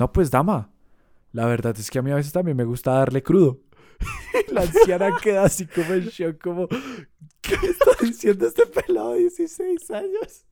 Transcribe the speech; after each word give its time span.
no, 0.00 0.10
pues 0.10 0.30
dama. 0.30 0.72
La 1.32 1.44
verdad 1.44 1.76
es 1.78 1.90
que 1.90 1.98
a 1.98 2.02
mí 2.02 2.10
a 2.10 2.14
veces 2.14 2.32
también 2.32 2.56
me 2.56 2.64
gusta 2.64 2.92
darle 2.92 3.22
crudo. 3.22 3.60
la 4.50 4.62
anciana 4.62 5.14
queda 5.22 5.44
así 5.44 5.66
como 5.66 5.92
en 5.92 6.06
shock, 6.06 6.40
como, 6.40 6.68
¿qué 7.42 7.54
está 7.54 7.90
diciendo 8.00 8.46
este 8.46 8.64
pelado 8.64 9.12
de 9.12 9.20
16 9.20 9.90
años? 9.90 10.46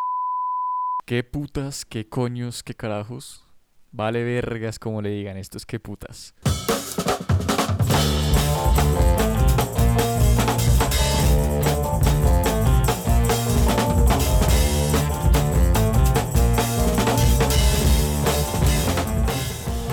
¿Qué 1.06 1.24
putas, 1.24 1.86
qué 1.86 2.06
coños, 2.06 2.62
qué 2.62 2.74
carajos? 2.74 3.48
Vale 3.90 4.22
vergas 4.22 4.78
como 4.78 5.00
le 5.00 5.08
digan 5.08 5.38
estos 5.38 5.64
qué 5.64 5.80
putas. 5.80 6.34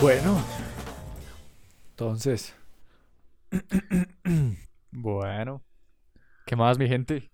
Bueno, 0.06 0.40
entonces, 1.90 2.56
Bueno. 4.92 5.64
¿Qué 6.46 6.56
más, 6.56 6.78
mi 6.78 6.88
gente? 6.88 7.32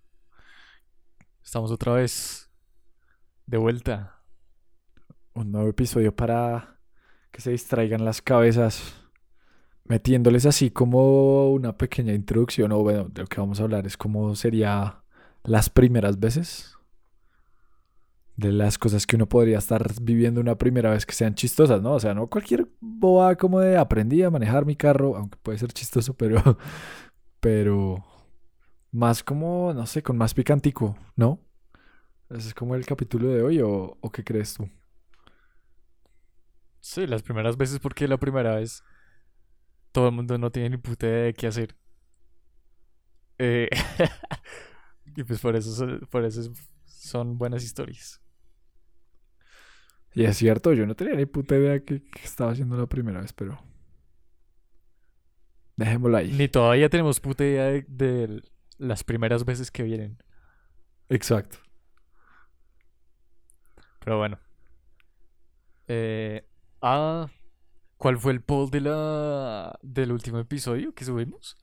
Estamos 1.43 1.69
otra 1.69 1.91
vez 1.95 2.49
de 3.45 3.57
vuelta. 3.57 4.23
un 5.33 5.51
nuevo 5.51 5.67
episodio 5.67 6.15
para 6.15 6.79
que 7.31 7.41
se 7.41 7.51
distraigan 7.51 8.05
las 8.05 8.21
cabezas, 8.21 8.95
metiéndoles 9.83 10.45
así 10.45 10.71
como 10.71 11.51
una 11.51 11.77
pequeña 11.77 12.13
introducción, 12.13 12.71
o 12.71 12.83
bueno, 12.83 13.09
de 13.09 13.23
lo 13.23 13.27
que 13.27 13.41
vamos 13.41 13.59
a 13.59 13.63
hablar 13.63 13.85
es 13.85 13.97
cómo 13.97 14.33
sería 14.33 15.03
las 15.43 15.69
primeras 15.69 16.21
veces, 16.21 16.77
de 18.41 18.51
las 18.51 18.77
cosas 18.77 19.05
que 19.07 19.15
uno 19.15 19.27
podría 19.27 19.57
estar 19.59 19.85
viviendo 20.01 20.41
una 20.41 20.57
primera 20.57 20.91
vez 20.91 21.05
que 21.05 21.13
sean 21.13 21.35
chistosas, 21.35 21.81
¿no? 21.81 21.93
O 21.93 21.99
sea, 21.99 22.13
no 22.13 22.27
cualquier 22.27 22.67
boba 22.81 23.35
como 23.35 23.59
de 23.59 23.77
aprendí 23.77 24.23
a 24.23 24.31
manejar 24.31 24.65
mi 24.65 24.75
carro, 24.75 25.15
aunque 25.15 25.37
puede 25.41 25.57
ser 25.59 25.71
chistoso, 25.73 26.15
pero, 26.15 26.37
pero 27.39 28.03
más 28.91 29.23
como, 29.23 29.73
no 29.73 29.85
sé, 29.87 30.03
con 30.03 30.17
más 30.17 30.33
picantico, 30.33 30.97
¿no? 31.15 31.39
Ese 32.29 32.49
es 32.49 32.53
como 32.53 32.75
el 32.75 32.85
capítulo 32.85 33.29
de 33.29 33.43
hoy, 33.43 33.61
¿o, 33.61 33.97
qué 34.13 34.23
crees 34.23 34.55
tú? 34.55 34.69
Sí, 36.79 37.05
las 37.07 37.21
primeras 37.23 37.57
veces 37.57 37.79
porque 37.79 38.07
la 38.07 38.17
primera 38.17 38.55
vez 38.55 38.83
todo 39.91 40.07
el 40.09 40.13
mundo 40.15 40.37
no 40.37 40.51
tiene 40.51 40.69
ni 40.71 40.77
puta 40.77 41.07
idea 41.07 41.23
de 41.25 41.33
qué 41.33 41.47
hacer. 41.47 41.75
Eh, 43.37 43.69
y 45.15 45.23
pues 45.23 45.39
por 45.41 45.55
eso, 45.55 45.99
por 46.09 46.25
eso 46.25 46.41
es- 46.41 46.51
son 46.85 47.37
buenas 47.37 47.63
historias. 47.63 48.20
Y 50.13 50.25
es 50.25 50.37
cierto, 50.37 50.73
yo 50.73 50.85
no 50.85 50.95
tenía 50.95 51.15
ni 51.15 51.25
puta 51.25 51.55
idea 51.55 51.79
que, 51.83 52.03
que 52.03 52.21
estaba 52.23 52.51
haciendo 52.51 52.77
la 52.77 52.87
primera 52.87 53.21
vez, 53.21 53.33
pero. 53.33 53.59
Dejémoslo 55.77 56.17
ahí. 56.17 56.31
Ni 56.33 56.47
todavía 56.47 56.89
tenemos 56.89 57.19
puta 57.19 57.43
idea 57.43 57.65
de, 57.65 57.85
de 57.87 58.43
las 58.77 59.03
primeras 59.03 59.45
veces 59.45 59.71
que 59.71 59.83
vienen. 59.83 60.17
Exacto. 61.09 61.57
Pero 64.03 64.17
bueno. 64.17 64.39
Eh, 65.87 66.47
ah, 66.81 67.27
¿cuál 67.97 68.17
fue 68.17 68.31
el 68.31 68.41
poll 68.41 68.69
de 68.69 68.81
la, 68.81 69.77
del 69.81 70.11
último 70.11 70.39
episodio 70.39 70.93
que 70.93 71.05
subimos? 71.05 71.57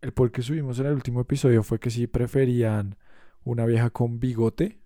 El 0.00 0.12
poll 0.12 0.30
que 0.30 0.42
subimos 0.42 0.78
en 0.78 0.86
el 0.86 0.92
último 0.92 1.22
episodio 1.22 1.62
fue 1.62 1.80
que 1.80 1.90
si 1.90 2.06
preferían 2.06 2.98
una 3.44 3.64
vieja 3.64 3.90
con 3.90 4.20
bigote. 4.20 4.81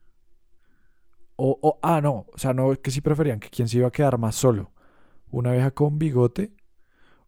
O, 1.37 1.59
o- 1.63 1.79
ah, 1.83 2.01
no, 2.01 2.27
o 2.35 2.39
sea, 2.39 2.53
no, 2.55 2.75
que 2.83 2.91
si 2.91 3.01
preferían 3.01 3.41
que 3.41 3.51
quién 3.51 3.69
se 3.69 3.79
iba 3.79 3.89
a 3.89 3.93
quedar 3.93 4.19
más 4.19 4.35
solo. 4.37 4.73
Una 5.31 5.53
vieja 5.53 5.73
con 5.73 5.99
bigote 5.99 6.55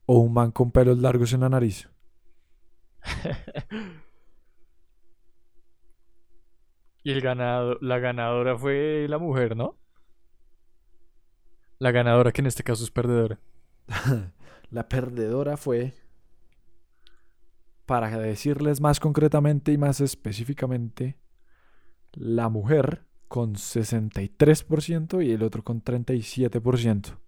o 0.07 0.19
un 0.21 0.35
man 0.35 0.53
con 0.53 0.73
pelos 0.73 0.99
largos 0.99 1.33
en 1.35 1.41
la 1.43 1.51
nariz. 1.51 1.89
Y 7.03 7.11
el 7.13 7.21
ganado, 7.21 7.77
la 7.81 7.99
ganadora 7.99 8.57
fue 8.57 9.07
la 9.09 9.19
mujer, 9.19 9.57
¿no? 9.57 9.79
La 11.79 11.91
ganadora 11.91 12.33
que 12.33 12.41
en 12.41 12.47
este 12.47 12.63
caso 12.63 12.85
es 12.85 12.91
perdedora. 12.91 13.39
La 14.71 14.89
perdedora 14.89 15.57
fue, 15.57 15.95
para 17.87 18.11
decirles 18.19 18.81
más 18.81 19.01
concretamente 19.01 19.73
y 19.73 19.79
más 19.79 20.01
específicamente, 20.01 21.17
la 22.15 22.51
mujer 22.51 23.07
con 23.29 23.55
63% 23.55 25.25
y 25.25 25.33
el 25.33 25.43
otro 25.43 25.63
con 25.63 25.83
37%. 25.83 27.19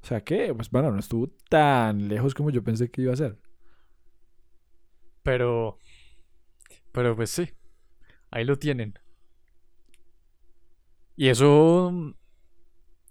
O 0.00 0.06
sea 0.06 0.22
que, 0.22 0.54
pues 0.54 0.70
bueno, 0.70 0.90
no 0.90 0.98
estuvo 0.98 1.28
tan 1.48 2.08
lejos 2.08 2.34
como 2.34 2.50
yo 2.50 2.62
pensé 2.62 2.90
que 2.90 3.02
iba 3.02 3.12
a 3.12 3.16
ser. 3.16 3.38
Pero, 5.22 5.78
pero 6.92 7.14
pues 7.14 7.30
sí, 7.30 7.50
ahí 8.30 8.44
lo 8.44 8.58
tienen. 8.58 8.98
Y 11.16 11.28
eso 11.28 12.14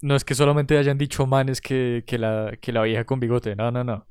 no 0.01 0.15
es 0.15 0.23
que 0.23 0.33
solamente 0.33 0.77
hayan 0.77 0.97
dicho 0.97 1.27
manes 1.27 1.61
que, 1.61 2.03
que 2.07 2.17
la, 2.17 2.57
que 2.59 2.71
la 2.71 2.83
vieja 2.83 3.03
con 3.03 3.19
bigote, 3.19 3.55
no, 3.55 3.69
no, 3.69 3.83
no. 3.83 4.07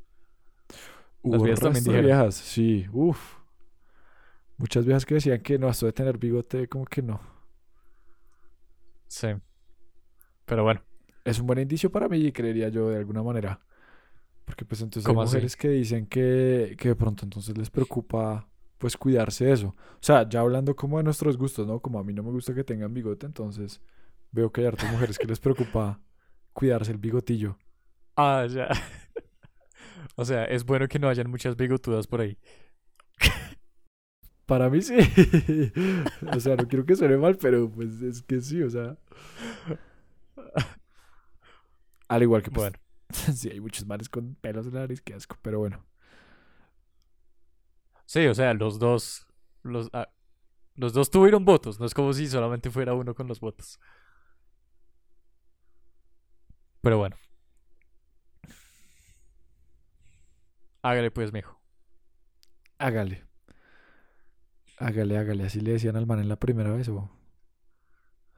Las 1.25 1.43
viejas 1.43 1.60
también 1.60 1.84
dijeron. 1.84 2.06
viejas, 2.06 2.34
sí, 2.37 2.87
uff. 2.93 3.38
Muchas 4.59 4.84
viejas 4.84 5.05
que 5.05 5.15
decían 5.15 5.41
que 5.41 5.59
no, 5.59 5.69
esto 5.69 5.87
de 5.87 5.93
tener 5.93 6.19
bigote, 6.19 6.69
como 6.69 6.84
que 6.84 7.03
no. 7.03 7.36
Sí. 9.09 9.28
Pero 10.44 10.62
bueno, 10.62 10.83
es 11.25 11.39
un 11.41 11.47
buen 11.47 11.59
indicio 11.59 11.91
para 11.91 12.09
mí, 12.09 12.33
creería 12.33 12.69
yo, 12.69 12.89
de 12.89 12.99
alguna 12.99 13.22
manera. 13.22 13.61
Porque 14.44 14.65
pues 14.65 14.81
entonces 14.81 15.09
hay 15.09 15.15
mujeres 15.15 15.56
que 15.56 15.69
dicen 15.69 16.06
que, 16.06 16.77
que 16.78 16.91
de 16.91 16.94
pronto 16.94 17.25
entonces 17.25 17.59
les 17.59 17.69
preocupa 17.69 18.49
pues 18.78 18.97
cuidarse 18.97 19.47
de 19.47 19.53
eso. 19.53 19.69
O 19.69 20.03
sea, 20.03 20.28
ya 20.28 20.41
hablando 20.41 20.77
como 20.77 20.99
de 20.99 21.05
nuestros 21.05 21.37
gustos, 21.37 21.67
¿no? 21.67 21.81
Como 21.81 21.99
a 21.99 22.05
mí 22.05 22.12
no 22.12 22.22
me 22.22 22.31
gusta 22.31 22.55
que 22.55 22.62
tengan 22.62 22.94
bigote, 22.94 23.27
entonces 23.27 23.81
veo 24.31 24.53
que 24.53 24.61
hay 24.61 24.69
hartas 24.69 24.91
mujeres 24.93 25.19
que 25.19 25.27
les 25.27 25.41
preocupa 25.41 26.00
cuidarse 26.53 26.93
el 26.93 26.99
bigotillo. 26.99 27.59
ah, 28.17 28.47
ya. 28.49 28.69
O 30.19 30.25
sea, 30.25 30.44
es 30.44 30.65
bueno 30.65 30.88
que 30.88 30.99
no 30.99 31.11
hayan 31.11 31.31
muchas 31.31 31.56
bigotudas 31.56 32.06
por 32.06 32.23
ahí. 32.23 32.38
Para 34.47 34.71
mí 34.71 34.81
sí. 34.81 34.95
o 36.33 36.41
sea, 36.41 36.57
no 36.57 36.69
quiero 36.69 36.84
que 36.87 36.97
suene 36.97 37.17
mal, 37.17 37.37
pero 37.37 37.69
pues 37.71 38.01
es 38.03 38.23
que 38.23 38.41
sí, 38.41 38.62
o 38.62 38.71
sea. 38.71 38.97
Al 42.09 42.23
igual 42.23 42.43
que 42.43 42.51
pues, 42.51 42.73
Bueno, 42.73 42.79
sí, 43.37 43.51
hay 43.51 43.61
muchos 43.61 43.87
manes 43.87 44.09
con 44.09 44.35
pelos 44.37 44.67
en 44.67 44.75
la 44.75 44.81
nariz, 44.81 45.01
qué 45.03 45.15
asco, 45.15 45.37
pero 45.43 45.59
bueno. 45.59 45.85
sí, 48.06 48.27
o 48.27 48.35
sea, 48.35 48.55
los 48.55 48.79
dos, 48.79 49.27
los, 49.62 49.89
ah, 49.93 50.09
los 50.75 50.93
dos 50.93 51.11
tuvieron 51.11 51.45
votos, 51.45 51.81
no 51.81 51.87
es 51.87 51.95
como 51.95 52.12
si 52.12 52.29
solamente 52.29 52.71
fuera 52.71 52.95
uno 52.95 53.15
con 53.15 53.29
los 53.29 53.41
votos. 53.41 53.81
Pero 56.81 56.99
bueno. 56.99 57.17
Hágale 60.83 61.11
pues, 61.11 61.33
mijo. 61.33 61.61
Hágale. 62.79 63.27
Hágale, 64.78 65.16
hágale. 65.19 65.44
Así 65.44 65.60
le 65.60 65.72
decían 65.72 65.97
al 65.97 66.06
man 66.06 66.20
en 66.20 66.28
la 66.28 66.37
primera 66.37 66.70
vez, 66.72 66.88
o. 66.88 67.10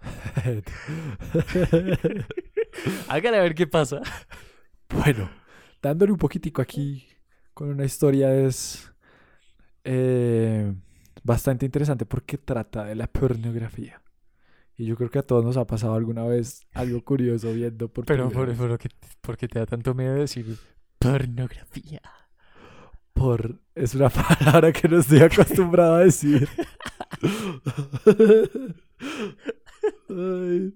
Hágale 3.09 3.39
a 3.39 3.43
ver 3.43 3.55
qué 3.55 3.67
pasa. 3.67 4.01
bueno, 4.89 5.29
dándole 5.83 6.13
un 6.13 6.19
poquitico 6.19 6.63
aquí 6.63 7.09
con 7.55 7.71
una 7.71 7.85
historia 7.85 8.33
es 8.35 8.93
eh, 9.83 10.73
bastante 11.25 11.67
interesante 11.67 12.07
porque 12.07 12.39
trata 12.39 12.85
de 12.85 12.95
la 12.95 13.09
pornografía. 13.09 14.01
Y 14.77 14.87
yo 14.87 14.95
creo 14.97 15.11
que 15.11 15.19
a 15.19 15.23
todos 15.23 15.45
nos 15.45 15.57
ha 15.57 15.67
pasado 15.67 15.95
alguna 15.95 16.23
vez 16.23 16.69
algo 16.73 17.03
curioso 17.03 17.53
viendo 17.53 17.89
por 17.89 18.05
Pero 18.05 18.31
por, 18.31 18.55
por, 18.55 18.79
qué, 18.79 18.91
por 19.21 19.37
qué 19.37 19.49
te 19.49 19.59
da 19.59 19.67
tanto 19.67 19.93
miedo 19.93 20.15
decir 20.15 20.57
pornografía? 21.01 22.01
Por- 23.19 23.61
es 23.75 23.95
una 23.95 24.09
palabra 24.11 24.73
que 24.73 24.89
no 24.89 24.99
estoy 24.99 25.21
acostumbrado 25.21 25.97
a 25.97 26.01
decir. 26.01 26.49
Ay, 30.09 30.73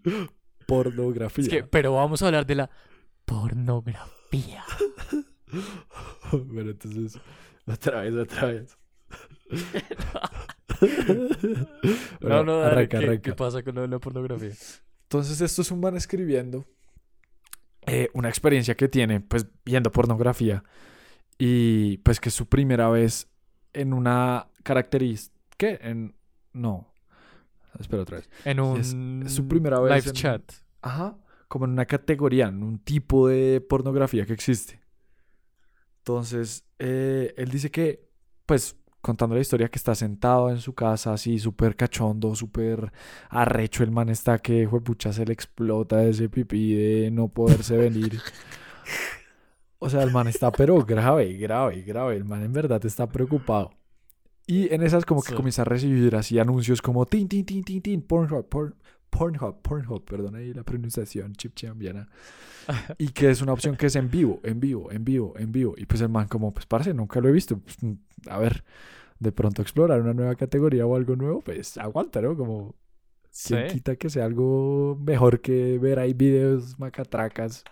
pornografía. 0.67 1.43
Es 1.43 1.49
que, 1.49 1.63
pero 1.65 1.95
vamos 1.95 2.23
a 2.23 2.27
hablar 2.27 2.47
de 2.47 2.55
la 2.57 2.71
pornografía. 3.25 4.65
Bueno, 6.33 6.71
entonces, 6.71 7.19
otra 7.67 8.01
vez, 8.03 8.15
otra 8.15 8.47
vez. 8.49 8.79
No, 10.81 10.89
Bueno, 12.21 12.45
no, 12.45 12.57
dale, 12.59 12.73
arranca, 12.73 12.99
¿qué, 12.99 13.05
arranca. 13.05 13.23
qué 13.23 13.33
pasa 13.35 13.63
con 13.63 13.77
lo 13.77 13.83
de 13.83 13.89
la 13.89 14.01
pornografía? 14.01 14.51
Entonces, 15.05 15.41
esto 15.41 15.63
es 15.63 15.71
un 15.71 15.79
man 15.79 15.95
escribiendo 15.97 16.65
eh, 17.87 18.09
una 18.15 18.29
experiencia 18.29 18.75
que 18.75 18.89
tiene, 18.89 19.21
pues, 19.21 19.47
viendo 19.65 19.93
pornografía. 19.93 20.65
Y, 21.39 21.99
pues, 21.99 22.21
que 22.21 22.29
es 22.29 22.35
su 22.35 22.47
primera 22.47 22.89
vez 22.89 23.29
en 23.73 23.93
una 23.93 24.49
característica. 24.63 25.35
¿Qué? 25.57 25.79
En. 25.83 26.15
No. 26.53 26.93
Espera 27.79 28.03
otra 28.03 28.19
vez. 28.19 28.29
En 28.45 28.61
un 28.61 28.79
Es- 28.81 28.95
es 29.27 29.33
su 29.35 29.49
primera 29.49 29.81
vez 29.81 29.93
live 29.95 30.09
en- 30.09 30.15
chat. 30.15 30.53
Ajá. 30.83 31.17
como 31.49 31.67
en 31.67 31.73
una 31.73 31.85
categoría, 31.87 32.49
en 32.49 32.63
un 32.63 32.79
tipo 32.79 33.29
de 33.29 33.61
pornografía 33.61 34.25
que 34.25 34.33
existe. 34.33 34.81
Entonces, 35.99 36.65
eh, 36.79 37.35
él 37.37 37.51
dice 37.51 37.71
que, 37.71 38.09
pues, 38.47 38.77
contando 39.03 39.35
la 39.35 39.41
historia 39.43 39.69
que 39.69 39.79
está 39.79 39.95
sentado 39.95 40.49
en 40.51 40.59
su 40.61 40.75
casa 40.75 41.13
así 41.13 41.39
súper 41.39 41.77
cachondo, 41.77 42.35
súper 42.35 42.91
arrecho, 43.29 43.83
el 43.85 43.91
man 43.91 44.09
está 44.09 44.39
que, 44.39 44.67
pucha, 44.83 45.13
se 45.13 45.25
le 45.27 45.33
explota 45.35 46.03
ese 46.05 46.29
pipí 46.29 46.75
de 46.75 47.11
no 47.11 47.29
poderse 47.29 47.77
venir. 47.77 48.19
O 49.85 49.91
sea, 49.91 50.03
el 50.03 50.13
man 50.13 50.29
está 50.29 50.51
pero 50.53 50.83
grave, 50.85 51.33
grave, 51.35 51.83
grave. 51.83 52.17
El 52.17 52.25
man 52.25 52.43
en 52.43 52.53
verdad 52.53 52.85
está 52.87 53.09
preocupado. 53.09 53.71
Y 54.47 54.73
en 54.75 54.83
esas 54.83 55.05
como 55.05 55.23
que 55.23 55.31
Sí. 55.31 55.35
comienza 55.35 55.63
a 55.63 55.65
recibir 55.65 56.15
así 56.17 56.39
anuncios 56.39 56.81
como 56.83 57.05
tin, 57.07 57.29
tin, 57.29 57.45
tin, 57.45 57.65
tin, 57.65 57.81
tin, 57.83 58.03
Pornhub, 58.03 58.49
porn, 58.49 58.75
Pornhub, 59.11 59.61
Pornhub, 59.63 60.05
perdón 60.05 60.37
ahí 60.37 60.53
la 60.55 60.63
pronunciación 60.65 61.35
chipchambiana. 61.35 62.09
Y 62.99 63.09
que 63.09 63.31
es 63.31 63.43
una 63.43 63.53
opción 63.53 63.77
que 63.77 63.87
es 63.87 63.97
en 63.97 64.09
vivo, 64.11 64.41
en 64.45 64.59
vivo, 64.61 64.91
en 64.93 65.05
vivo, 65.05 65.35
en 65.37 65.51
vivo. 65.53 65.75
Y 65.77 65.85
pues 65.87 66.01
el 66.01 66.09
man 66.09 66.29
como, 66.29 66.53
pues 66.55 66.65
parce, 66.67 66.95
nunca 66.95 67.21
lo 67.21 67.29
he 67.29 67.33
visto. 67.33 67.59
Pues, 67.59 67.77
a 68.29 68.39
ver, 68.39 68.65
de 69.19 69.33
pronto 69.33 69.63
explorar 69.63 70.01
una 70.01 70.15
nueva 70.15 70.35
categoría 70.37 70.87
o 70.87 70.95
algo 70.97 71.17
nuevo, 71.17 71.41
pues 71.41 71.77
aguanta, 71.77 72.21
¿no? 72.23 72.37
Como, 72.37 72.75
Sí. 73.31 73.55
¿quién 73.55 73.67
quita 73.69 73.97
que 73.97 74.11
sea 74.11 74.27
algo 74.27 74.97
mejor 75.01 75.41
que 75.41 75.79
ver 75.79 75.99
ahí 75.99 76.13
videos 76.15 76.79
macatracas? 76.79 77.65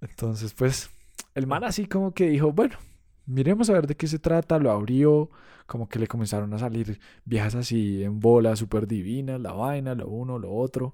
Entonces, 0.00 0.52
pues, 0.54 0.90
el 1.34 1.46
man 1.46 1.64
así 1.64 1.86
como 1.86 2.12
que 2.12 2.28
dijo, 2.28 2.52
bueno, 2.52 2.76
miremos 3.26 3.70
a 3.70 3.74
ver 3.74 3.86
de 3.86 3.96
qué 3.96 4.06
se 4.06 4.18
trata, 4.18 4.58
lo 4.58 4.70
abrió, 4.70 5.30
como 5.66 5.88
que 5.88 5.98
le 5.98 6.06
comenzaron 6.06 6.52
a 6.54 6.58
salir 6.58 7.00
viejas 7.24 7.54
así 7.54 8.02
en 8.02 8.20
bolas 8.20 8.58
súper 8.58 8.86
divinas, 8.86 9.40
la 9.40 9.52
vaina, 9.52 9.94
lo 9.94 10.08
uno, 10.08 10.38
lo 10.38 10.52
otro. 10.52 10.92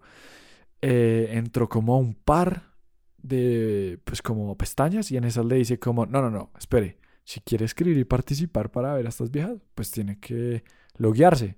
Eh, 0.81 1.31
entró 1.33 1.69
como 1.69 1.95
a 1.95 1.99
un 1.99 2.15
par 2.15 2.75
de, 3.19 4.01
pues 4.05 4.23
como 4.23 4.57
pestañas 4.57 5.11
y 5.11 5.17
en 5.17 5.25
esas 5.25 5.45
le 5.45 5.57
dice 5.57 5.79
como, 5.79 6.07
no, 6.07 6.23
no, 6.23 6.31
no, 6.31 6.53
espere, 6.57 6.99
si 7.25 7.41
quiere 7.41 7.65
escribir 7.65 7.99
y 7.99 8.05
participar 8.05 8.71
para 8.71 8.95
ver 8.95 9.07
a 9.07 9.09
estas 9.11 9.31
viejas, 9.31 9.59
pues 9.75 9.91
tiene 9.91 10.19
que 10.19 10.65
loguearse. 10.97 11.57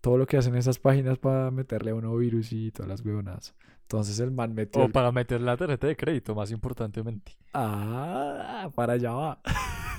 Todo 0.00 0.18
lo 0.18 0.26
que 0.26 0.36
hacen 0.36 0.54
esas 0.54 0.78
páginas 0.78 1.18
para 1.18 1.50
meterle 1.50 1.92
a 1.92 1.94
uno 1.94 2.16
virus 2.16 2.52
y 2.52 2.70
todas 2.70 2.88
las 2.88 3.00
huevonadas. 3.04 3.54
Entonces 3.84 4.18
el 4.20 4.30
man 4.30 4.54
metió... 4.54 4.82
O 4.82 4.86
el- 4.86 4.92
para 4.92 5.10
meter 5.12 5.40
la 5.40 5.56
tarjeta 5.56 5.86
de 5.86 5.96
crédito, 5.96 6.34
más 6.34 6.50
importantemente. 6.50 7.32
Ah, 7.52 8.70
para 8.74 8.94
allá 8.94 9.12
va. 9.12 9.40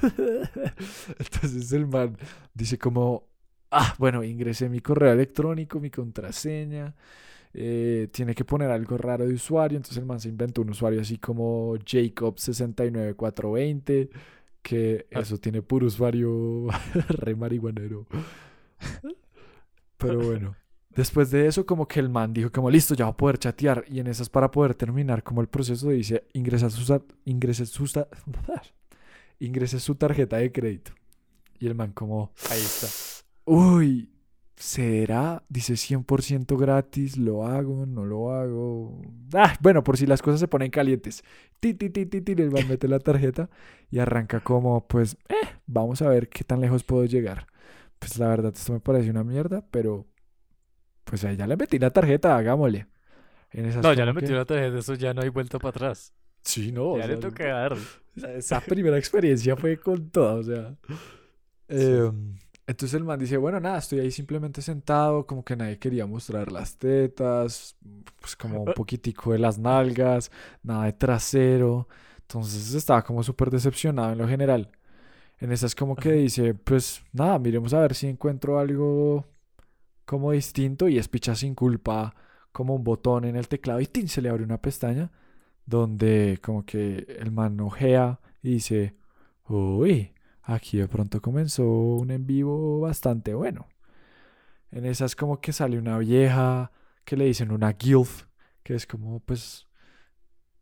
Entonces 1.20 1.72
el 1.72 1.88
man 1.88 2.18
dice 2.54 2.78
como, 2.78 3.28
ah, 3.72 3.96
bueno, 3.98 4.24
ingresé 4.24 4.68
mi 4.70 4.80
correo 4.82 5.14
electrónico, 5.14 5.80
mi 5.80 5.90
contraseña, 5.90 6.94
eh, 7.54 8.10
tiene 8.12 8.36
que 8.36 8.44
poner 8.44 8.70
algo 8.72 8.98
raro 8.98 9.26
de 9.26 9.34
usuario, 9.34 9.78
entonces 9.78 9.98
el 10.00 10.06
man 10.06 10.20
se 10.20 10.28
inventó 10.30 10.62
un 10.62 10.72
usuario 10.72 11.00
así 11.02 11.18
como 11.18 11.76
Jacob69420, 11.78 14.10
que 14.62 15.08
Ah. 15.14 15.20
eso 15.20 15.38
tiene 15.38 15.62
puro 15.62 15.88
usuario 15.88 16.68
re 17.10 17.36
marihuanero. 17.36 18.06
Pero 19.98 20.20
bueno. 20.20 20.56
Después 20.96 21.30
de 21.32 21.48
eso, 21.48 21.66
como 21.66 21.88
que 21.88 22.00
el 22.00 22.10
man 22.10 22.34
dijo 22.34 22.52
como, 22.52 22.70
listo, 22.72 22.96
ya 22.96 23.06
va 23.06 23.12
a 23.12 23.18
poder 23.18 23.38
chatear. 23.38 23.84
Y 23.90 24.00
en 24.00 24.08
esas, 24.08 24.30
para 24.30 24.50
poder 24.52 24.76
terminar 24.76 25.24
como 25.24 25.42
el 25.42 25.48
proceso, 25.48 25.90
dice, 25.90 26.26
ingresa 26.34 26.70
su, 26.70 27.04
ingrese 27.26 27.66
su, 27.66 27.86
ingrese 29.40 29.80
su 29.80 29.96
tarjeta 29.96 30.38
de 30.38 30.52
crédito. 30.52 30.92
Y 31.60 31.68
el 31.68 31.76
man 31.76 31.92
como, 31.94 32.32
Ahí 32.50 32.60
está. 32.62 32.88
uy, 33.46 34.10
¿será? 34.56 35.44
Dice 35.50 35.74
100% 35.76 36.58
gratis, 36.58 37.18
¿lo 37.18 37.46
hago? 37.46 37.86
¿No 37.86 38.06
lo 38.06 38.32
hago? 38.32 39.02
Ah, 39.34 39.54
bueno, 39.62 39.84
por 39.84 39.98
si 39.98 40.06
las 40.06 40.22
cosas 40.22 40.40
se 40.40 40.48
ponen 40.48 40.72
calientes. 40.72 41.24
Ti, 41.60 41.74
ti, 41.74 41.90
ti, 41.90 42.06
ti, 42.06 42.22
ti, 42.22 42.32
el 42.34 42.52
man 42.52 42.68
mete 42.68 42.88
la 42.88 43.00
tarjeta 43.00 43.50
y 43.90 44.00
arranca 44.00 44.40
como, 44.42 44.88
pues, 44.88 45.18
eh, 45.30 45.36
vamos 45.68 46.02
a 46.02 46.10
ver 46.10 46.30
qué 46.30 46.44
tan 46.44 46.62
lejos 46.62 46.84
puedo 46.84 47.06
llegar. 47.06 47.48
Pues 48.00 48.18
la 48.18 48.28
verdad, 48.28 48.54
esto 48.56 48.74
me 48.74 48.80
parece 48.80 49.10
una 49.10 49.24
mierda, 49.24 49.66
pero 49.72 50.06
pues 51.06 51.24
ahí 51.24 51.38
ya 51.38 51.48
le 51.48 51.56
metí 51.56 51.80
la 51.80 51.92
tarjeta, 51.92 52.36
hagámosle. 52.38 52.88
En 53.52 53.66
esas 53.68 53.82
No, 53.82 53.94
ya 53.94 54.04
le 54.06 54.12
que- 54.12 54.22
metió 54.22 54.36
la 54.36 54.44
tarjeta, 54.46 54.78
eso 54.80 54.94
ya 54.96 55.14
no 55.14 55.22
hay 55.22 55.30
vuelta 55.30 55.58
para 55.60 55.70
atrás. 55.70 56.14
Sí, 56.42 56.72
no. 56.74 56.90
o 56.92 56.98
ya 56.98 57.08
le 57.08 57.14
sea, 57.14 57.30
toca 57.30 57.48
dar. 57.48 57.78
esa- 58.36 58.60
primera 58.62 58.98
experiencia 58.98 59.56
fue 59.56 59.78
con 59.80 60.10
toda, 60.10 60.34
o 60.36 60.44
sea. 60.44 60.76
Em, 61.68 62.36
entonces 62.68 62.94
el 62.96 63.04
man 63.04 63.20
dice, 63.20 63.38
bueno, 63.38 63.60
nada, 63.60 63.78
estoy 63.80 64.00
ahí 64.00 64.12
simplemente 64.12 64.62
sentado, 64.62 65.26
como 65.26 65.44
que 65.44 65.56
nadie 65.56 65.80
quería 65.80 66.06
mostrar 66.06 66.52
las 66.52 66.78
tetas, 66.78 67.76
pues 68.20 68.36
como 68.36 68.64
un 68.64 68.74
poquitico 68.74 69.32
de 69.32 69.40
las 69.40 69.58
nalgas, 69.58 70.32
nada 70.64 70.86
de 70.86 70.94
trasero. 70.94 71.88
Entonces 72.22 72.74
estaba 72.74 73.04
como 73.04 73.24
súper 73.24 73.50
decepcionado 73.52 74.12
en 74.12 74.18
lo 74.18 74.28
general. 74.28 74.70
En 75.40 75.52
esas 75.52 75.76
como 75.76 75.96
que 75.96 76.12
dice, 76.14 76.54
pues 76.56 77.04
nada, 77.14 77.38
miremos 77.40 77.74
a 77.74 77.82
ver 77.82 77.94
si 77.94 78.08
encuentro 78.08 78.58
algo 78.60 79.26
como 80.06 80.32
distinto 80.32 80.88
y 80.88 80.98
es 80.98 81.08
picha 81.08 81.36
sin 81.36 81.56
culpa, 81.56 82.16
como 82.52 82.76
un 82.76 82.84
botón 82.84 83.26
en 83.26 83.36
el 83.36 83.48
teclado 83.48 83.82
y 83.82 83.88
¡tin! 83.88 84.08
se 84.08 84.22
le 84.22 84.30
abre 84.30 84.44
una 84.44 84.62
pestaña 84.62 85.12
donde 85.66 86.40
como 86.42 86.66
que 86.66 87.06
el 87.20 87.32
man 87.32 87.60
ojea 87.60 88.20
y 88.42 88.52
dice, 88.52 88.96
uy, 89.48 90.14
aquí 90.44 90.78
de 90.78 90.88
pronto 90.88 91.22
comenzó 91.22 91.66
un 91.66 92.12
en 92.12 92.26
vivo 92.28 92.80
bastante 92.80 93.34
bueno. 93.34 93.68
En 94.72 94.86
esas 94.86 95.16
como 95.16 95.42
que 95.42 95.54
sale 95.54 95.78
una 95.80 95.98
vieja 95.98 96.72
que 97.04 97.18
le 97.18 97.26
dicen 97.26 97.52
una 97.52 97.74
gilf, 97.74 98.26
que 98.64 98.76
es 98.76 98.86
como 98.86 99.20
pues 99.22 99.68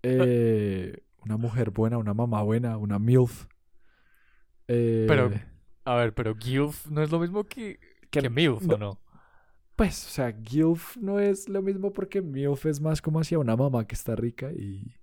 eh, 0.04 1.04
una 1.26 1.38
mujer 1.38 1.72
buena, 1.72 1.98
una 1.98 2.14
mamá 2.14 2.42
buena, 2.44 2.78
una 2.78 3.00
milf. 3.00 3.46
Eh, 4.68 5.06
Pero, 5.08 5.32
a 5.86 5.96
ver, 5.96 6.14
pero 6.14 6.36
GILF 6.36 6.88
no 6.88 7.02
es 7.02 7.12
lo 7.12 7.20
mismo 7.20 7.44
que, 7.44 7.80
Que 8.10 8.22
que 8.22 8.30
MILF. 8.30 8.70
¿o 8.70 8.78
no? 8.78 9.00
Pues, 9.76 10.06
o 10.06 10.10
sea, 10.10 10.36
gilf 10.44 10.98
no 10.98 11.20
es 11.20 11.50
lo 11.50 11.62
mismo 11.62 11.92
porque 11.92 12.22
milf 12.22 12.66
es 12.66 12.80
más 12.80 13.02
como 13.02 13.20
hacia 13.20 13.40
una 13.40 13.56
mamá 13.56 13.86
que 13.86 13.96
está 13.96 14.16
rica 14.16 14.52
y... 14.52 14.96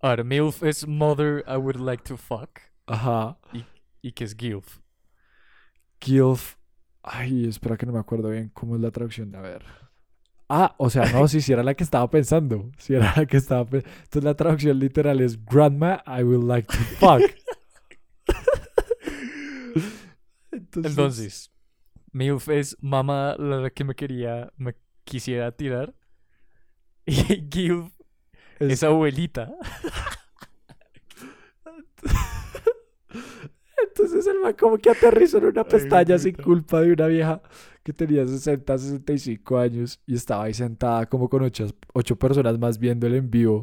A 0.00 0.10
ver, 0.10 0.24
MILF 0.24 0.62
es 0.62 0.86
Mother 0.86 1.42
I 1.48 1.56
Would 1.56 1.76
Like 1.76 2.04
to 2.04 2.16
Fuck. 2.16 2.60
Ajá. 2.86 3.38
¿Y 4.02 4.12
qué 4.12 4.24
es 4.24 4.36
GILF? 4.36 4.80
Gilf. 6.00 6.56
Ay, 7.02 7.46
espera 7.46 7.76
que 7.76 7.86
no 7.86 7.92
me 7.92 7.98
acuerdo 7.98 8.28
bien 8.28 8.50
cómo 8.52 8.76
es 8.76 8.82
la 8.82 8.90
traducción. 8.90 9.34
A 9.34 9.40
ver. 9.40 9.64
Ah, 10.48 10.74
o 10.78 10.90
sea, 10.90 11.10
no, 11.12 11.26
sí, 11.26 11.40
sí 11.40 11.52
era 11.52 11.62
la 11.62 11.74
que 11.74 11.82
estaba 11.82 12.08
pensando. 12.08 12.70
Sí 12.78 12.94
era 12.94 13.12
la 13.16 13.26
que 13.26 13.36
estaba 13.36 13.64
pensando. 13.64 13.96
Entonces 13.96 14.24
la 14.24 14.34
traducción 14.34 14.78
literal 14.78 15.20
es 15.20 15.44
Grandma, 15.44 16.04
I 16.06 16.22
would 16.22 16.44
like 16.44 16.68
to 16.68 16.78
fuck. 16.98 17.22
Entonces, 20.52 20.92
Entonces, 20.92 21.50
MILF 22.12 22.48
es 22.50 22.76
mamá 22.80 23.36
la 23.38 23.70
que 23.70 23.84
me 23.84 23.94
quería, 23.94 24.52
me 24.56 24.74
quisiera 25.04 25.52
tirar. 25.52 25.94
Y 27.06 27.14
GILF 27.50 27.92
es- 28.60 28.74
es 28.74 28.82
abuelita. 28.82 29.54
Entonces 33.88 34.26
el 34.26 34.40
man 34.40 34.54
como 34.58 34.78
que 34.78 34.90
aterrizó 34.90 35.38
en 35.38 35.46
una 35.46 35.64
Ay, 35.66 35.66
pestaña 35.68 36.18
sin 36.18 36.36
puta. 36.36 36.42
culpa 36.42 36.80
de 36.80 36.92
una 36.92 37.06
vieja 37.06 37.42
que 37.82 37.92
tenía 37.92 38.26
60, 38.26 38.78
65 38.78 39.58
años 39.58 40.00
y 40.06 40.14
estaba 40.14 40.44
ahí 40.44 40.54
sentada 40.54 41.06
como 41.06 41.28
con 41.28 41.42
ocho, 41.42 41.66
ocho 41.92 42.16
personas 42.18 42.58
más 42.58 42.78
viendo 42.78 43.06
el 43.06 43.14
en 43.14 43.30
vivo. 43.30 43.62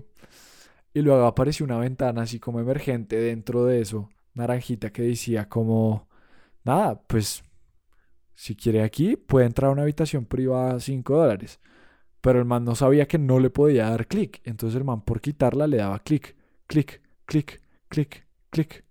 Y 0.94 1.02
luego 1.02 1.26
apareció 1.26 1.66
una 1.66 1.78
ventana 1.80 2.24
así 2.24 2.40
como 2.40 2.60
emergente 2.60 3.18
dentro 3.18 3.66
de 3.66 3.82
eso, 3.82 4.10
naranjita 4.36 4.92
que 4.92 5.04
decía 5.04 5.50
como, 5.50 6.08
nada, 6.66 7.02
pues 7.08 7.44
si 8.36 8.56
quiere 8.56 8.84
aquí 8.84 9.16
puede 9.16 9.46
entrar 9.46 9.70
a 9.70 9.74
una 9.74 9.84
habitación 9.84 10.26
privada 10.26 10.76
a 10.76 10.80
5 10.80 11.18
dólares. 11.18 11.60
Pero 12.22 12.40
el 12.40 12.46
man 12.46 12.64
no 12.64 12.76
sabía 12.76 13.08
que 13.08 13.18
no 13.18 13.40
le 13.40 13.50
podía 13.50 13.90
dar 13.90 14.08
clic. 14.08 14.42
Entonces 14.46 14.78
el 14.78 14.86
man 14.86 15.02
por 15.02 15.22
quitarla 15.22 15.68
le 15.68 15.78
daba 15.78 16.00
clic, 16.00 16.36
clic, 16.68 17.02
clic, 17.26 17.62
clic, 17.90 18.26
clic. 18.50 18.86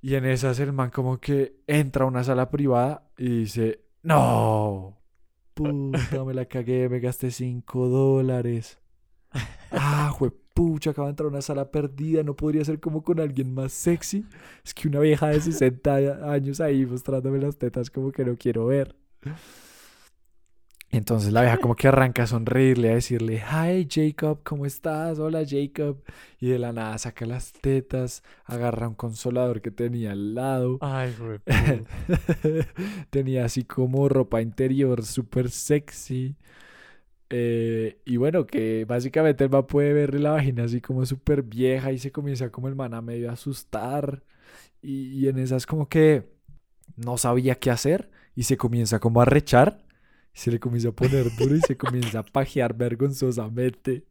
Y 0.00 0.14
en 0.14 0.24
esas 0.26 0.58
el 0.60 0.72
man 0.72 0.90
como 0.90 1.18
que 1.18 1.60
entra 1.66 2.04
a 2.04 2.08
una 2.08 2.24
sala 2.24 2.50
privada 2.50 3.08
y 3.16 3.40
dice, 3.40 3.84
no, 4.02 4.96
puta, 5.54 6.24
me 6.24 6.34
la 6.34 6.46
cagué, 6.46 6.88
me 6.88 7.00
gasté 7.00 7.30
5 7.30 7.88
dólares. 7.88 8.78
Ah, 9.70 10.14
pucha, 10.58 10.90
acaba 10.90 11.06
de 11.06 11.10
entrar 11.10 11.26
a 11.26 11.30
una 11.30 11.40
sala 11.40 11.70
perdida, 11.70 12.24
no 12.24 12.34
podría 12.34 12.64
ser 12.64 12.80
como 12.80 13.04
con 13.04 13.20
alguien 13.20 13.54
más 13.54 13.72
sexy. 13.72 14.26
Es 14.64 14.74
que 14.74 14.88
una 14.88 14.98
vieja 14.98 15.28
de 15.28 15.40
60 15.40 15.94
años 16.32 16.60
ahí 16.60 16.84
mostrándome 16.84 17.38
las 17.38 17.56
tetas 17.56 17.90
como 17.90 18.10
que 18.10 18.24
no 18.24 18.36
quiero 18.36 18.66
ver. 18.66 18.96
Entonces 20.90 21.32
la 21.32 21.42
vieja 21.42 21.58
como 21.58 21.76
que 21.76 21.86
arranca 21.86 22.24
a 22.24 22.26
sonreírle, 22.26 22.90
a 22.90 22.94
decirle, 22.94 23.40
hi 23.40 23.86
Jacob, 23.88 24.40
¿cómo 24.42 24.66
estás? 24.66 25.20
Hola 25.20 25.44
Jacob. 25.48 26.02
Y 26.40 26.48
de 26.48 26.58
la 26.58 26.72
nada 26.72 26.98
saca 26.98 27.24
las 27.24 27.52
tetas, 27.52 28.24
agarra 28.44 28.88
un 28.88 28.94
consolador 28.96 29.60
que 29.60 29.70
tenía 29.70 30.10
al 30.10 30.34
lado. 30.34 30.78
Ay, 30.80 31.14
güey. 31.20 31.38
tenía 33.10 33.44
así 33.44 33.62
como 33.62 34.08
ropa 34.08 34.42
interior 34.42 35.04
súper 35.04 35.50
sexy. 35.50 36.34
Eh, 37.30 38.00
y 38.06 38.16
bueno, 38.16 38.46
que 38.46 38.84
básicamente 38.86 39.44
el 39.44 39.50
man 39.50 39.66
puede 39.66 39.92
verle 39.92 40.20
la 40.20 40.32
vagina 40.32 40.64
así 40.64 40.80
como 40.80 41.04
súper 41.06 41.42
vieja 41.42 41.92
y 41.92 41.98
se 41.98 42.12
comienza 42.12 42.50
como 42.50 42.68
el 42.68 42.76
man 42.76 42.94
a 42.94 43.02
medio 43.02 43.30
asustar. 43.30 44.24
Y, 44.82 45.10
y 45.24 45.28
en 45.28 45.38
esas 45.38 45.66
como 45.66 45.88
que 45.88 46.30
no 46.96 47.18
sabía 47.18 47.56
qué 47.56 47.70
hacer 47.72 48.10
y 48.36 48.44
se 48.44 48.58
comienza 48.58 49.00
como 49.00 49.22
a 49.22 49.26
rechar. 49.26 49.86
Se 50.34 50.50
le 50.52 50.60
comienza 50.60 50.90
a 50.90 50.92
poner 50.92 51.34
duro 51.36 51.56
y 51.56 51.62
se 51.62 51.76
comienza 51.78 52.20
a 52.20 52.24
pajear 52.24 52.74
vergonzosamente. 52.76 54.06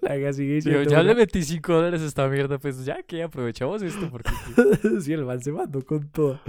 La 0.00 0.14
vieja 0.14 0.32
sigue 0.34 0.54
diciendo, 0.54 0.82
ya 0.82 1.02
le 1.02 1.14
metí 1.14 1.42
5 1.42 1.72
dólares 1.72 2.02
a 2.02 2.06
esta 2.06 2.28
mierda, 2.28 2.58
pues 2.58 2.84
ya 2.84 3.02
que 3.02 3.22
aprovechamos 3.22 3.82
esto 3.82 4.10
porque... 4.10 4.30
sí, 5.00 5.12
el 5.12 5.24
man 5.24 5.42
se 5.42 5.50
mandó 5.50 5.84
con 5.84 6.08
todo. 6.10 6.40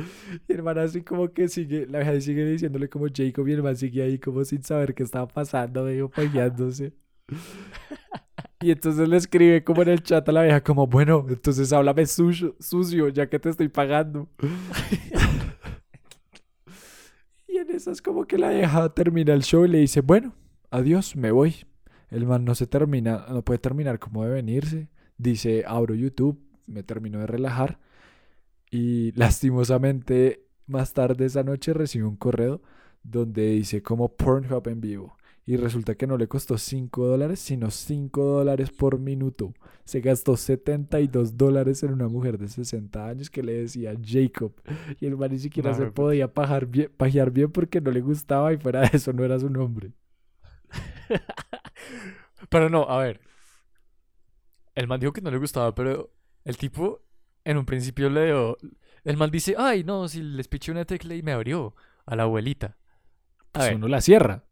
Y 0.48 0.54
el 0.54 0.62
man 0.62 0.78
así 0.78 1.02
como 1.02 1.32
que 1.32 1.48
sigue, 1.48 1.88
la 1.88 2.00
vieja 2.00 2.20
sigue 2.20 2.46
diciéndole 2.46 2.90
como 2.90 3.06
Jacob 3.14 3.48
y 3.48 3.54
el 3.54 3.64
man 3.64 3.78
sigue 3.78 4.04
ahí 4.04 4.20
como 4.20 4.44
sin 4.44 4.62
saber 4.64 4.94
qué 4.94 5.04
estaba 5.04 5.28
pasando, 5.28 5.86
medio 5.86 6.10
pajeándose. 6.10 6.94
Y 8.62 8.72
entonces 8.72 9.08
le 9.08 9.18
escribe 9.18 9.64
como 9.64 9.82
en 9.82 9.90
el 9.90 10.04
chat 10.04 10.28
a 10.28 10.32
la 10.32 10.44
vieja 10.44 10.62
como, 10.62 10.88
bueno, 10.88 11.26
entonces 11.28 11.72
háblame 11.74 12.06
sucio, 12.06 12.56
sucio, 12.60 13.10
ya 13.10 13.28
que 13.28 13.40
te 13.40 13.50
estoy 13.50 13.70
pagando. 13.70 14.30
y 17.48 17.58
en 17.58 17.70
esas 17.72 18.02
como 18.02 18.26
que 18.26 18.38
la 18.38 18.52
vieja 18.52 18.94
termina 18.94 19.34
el 19.34 19.44
show 19.44 19.66
y 19.66 19.70
le 19.70 19.80
dice, 19.80 20.02
bueno, 20.02 20.34
adiós, 20.72 21.16
me 21.16 21.32
voy. 21.32 21.66
El 22.14 22.28
man 22.28 22.46
no 22.46 22.54
se 22.54 22.68
termina, 22.68 23.26
no 23.28 23.42
puede 23.42 23.58
terminar 23.58 23.98
como 23.98 24.24
de 24.24 24.30
venirse. 24.30 24.88
Dice, 25.18 25.64
abro 25.66 25.96
YouTube, 25.96 26.40
me 26.68 26.84
termino 26.84 27.18
de 27.20 27.26
relajar. 27.26 27.80
Y 28.70 29.12
lastimosamente, 29.16 30.46
más 30.68 30.94
tarde 30.94 31.26
esa 31.26 31.42
noche 31.44 31.74
recibo 31.74 32.08
un 32.08 32.16
correo 32.16 32.62
donde 33.02 33.48
dice 33.48 33.82
como 33.82 34.16
Pornhub 34.16 34.68
en 34.68 34.80
vivo. 34.80 35.18
Y 35.48 35.58
resulta 35.58 35.96
que 35.96 36.06
no 36.06 36.16
le 36.16 36.28
costó 36.28 36.60
5 36.60 37.06
dólares, 37.06 37.40
sino 37.40 37.72
5 37.72 38.24
dólares 38.24 38.70
por 38.70 39.00
minuto. 39.00 39.56
Se 39.84 40.00
gastó 40.00 40.38
72 40.38 41.36
dólares 41.36 41.82
en 41.82 41.94
una 41.94 42.08
mujer 42.08 42.38
de 42.38 42.48
60 42.48 43.08
años 43.08 43.32
que 43.32 43.42
le 43.42 43.54
decía 43.54 43.94
Jacob. 44.06 44.54
Y 45.02 45.08
el 45.08 45.18
man 45.18 45.32
ni 45.32 45.40
siquiera 45.40 45.72
No, 45.72 45.78
se 45.78 45.88
podía 45.88 46.32
pajar 46.32 46.68
bien, 46.68 46.92
pajear 46.96 47.32
bien 47.32 47.52
porque 47.52 47.82
no 47.82 47.90
le 47.90 48.02
gustaba 48.02 48.54
y 48.54 48.58
fuera 48.58 48.82
de 48.82 48.92
eso 48.94 49.12
no 49.14 49.26
era 49.26 49.40
su 49.40 49.50
nombre. 49.50 49.92
Pero 52.50 52.70
no, 52.70 52.84
a 52.90 52.98
ver. 53.00 53.22
El 54.76 54.88
man 54.88 55.00
dijo 55.00 55.14
que 55.14 55.22
no 55.22 55.32
le 55.32 55.38
gustaba, 55.38 55.74
pero 55.76 56.12
el 56.46 56.58
tipo 56.58 57.02
en 57.46 57.58
un 57.58 57.66
principio 57.66 58.10
le 58.10 58.26
dio... 58.26 58.58
El 59.04 59.18
man 59.18 59.30
dice, 59.32 59.56
ay, 59.58 59.84
no, 59.84 60.08
si 60.08 60.22
les 60.22 60.48
piché 60.48 60.72
una 60.72 60.86
tecla 60.86 61.14
y 61.14 61.22
me 61.22 61.34
abrió 61.34 61.76
a 62.06 62.16
la 62.16 62.24
abuelita. 62.24 62.78
A 63.54 63.60
Pues 63.60 63.66
ver, 63.68 63.76
uno 63.76 63.88
la 63.88 64.02
cierra. 64.02 64.44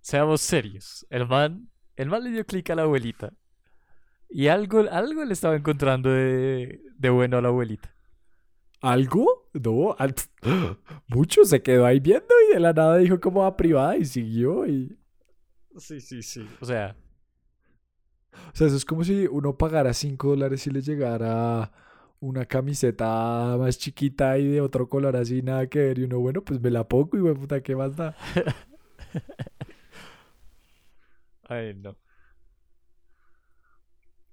seamos 0.00 0.40
serios. 0.40 1.06
El 1.10 1.26
man, 1.26 1.70
el 1.96 2.08
man 2.08 2.24
le 2.24 2.30
dio 2.30 2.44
clic 2.44 2.68
a 2.70 2.74
la 2.74 2.82
abuelita. 2.82 3.32
Y 4.28 4.48
algo, 4.48 4.80
algo 4.90 5.24
le 5.24 5.32
estaba 5.32 5.54
encontrando 5.56 6.10
de, 6.10 6.82
de 6.96 7.10
bueno 7.10 7.38
a 7.38 7.42
la 7.42 7.48
abuelita. 7.48 7.94
¿Algo? 8.80 9.48
No, 9.54 9.94
al- 9.98 10.14
mucho 11.06 11.44
se 11.44 11.62
quedó 11.62 11.86
ahí 11.86 12.00
viendo 12.00 12.34
y 12.50 12.54
de 12.54 12.60
la 12.60 12.72
nada 12.72 12.98
dijo 12.98 13.20
como 13.20 13.44
a 13.46 13.56
privada 13.56 13.96
y 13.96 14.04
siguió 14.04 14.66
y... 14.66 14.98
Sí, 15.78 16.00
sí, 16.00 16.22
sí. 16.22 16.56
O 16.60 16.64
sea, 16.66 16.96
O 18.52 18.56
sea, 18.56 18.66
eso 18.68 18.76
es 18.76 18.84
como 18.84 19.04
si 19.04 19.26
uno 19.26 19.56
pagara 19.56 19.92
5 19.94 20.28
dólares 20.28 20.66
y 20.66 20.70
le 20.70 20.82
llegara 20.82 21.72
una 22.20 22.46
camiseta 22.46 23.56
más 23.58 23.78
chiquita 23.78 24.38
y 24.38 24.48
de 24.48 24.60
otro 24.60 24.88
color 24.88 25.16
así, 25.16 25.42
nada 25.42 25.66
que 25.68 25.78
ver. 25.80 25.98
Y 25.98 26.04
uno, 26.04 26.18
bueno, 26.20 26.42
pues 26.44 26.60
me 26.60 26.70
la 26.70 26.86
pongo 26.88 27.16
y 27.16 27.20
güey, 27.20 27.34
puta, 27.34 27.62
¿qué 27.62 27.76
más 27.76 27.96
da? 27.96 28.16
ay, 31.48 31.74
no. 31.74 31.96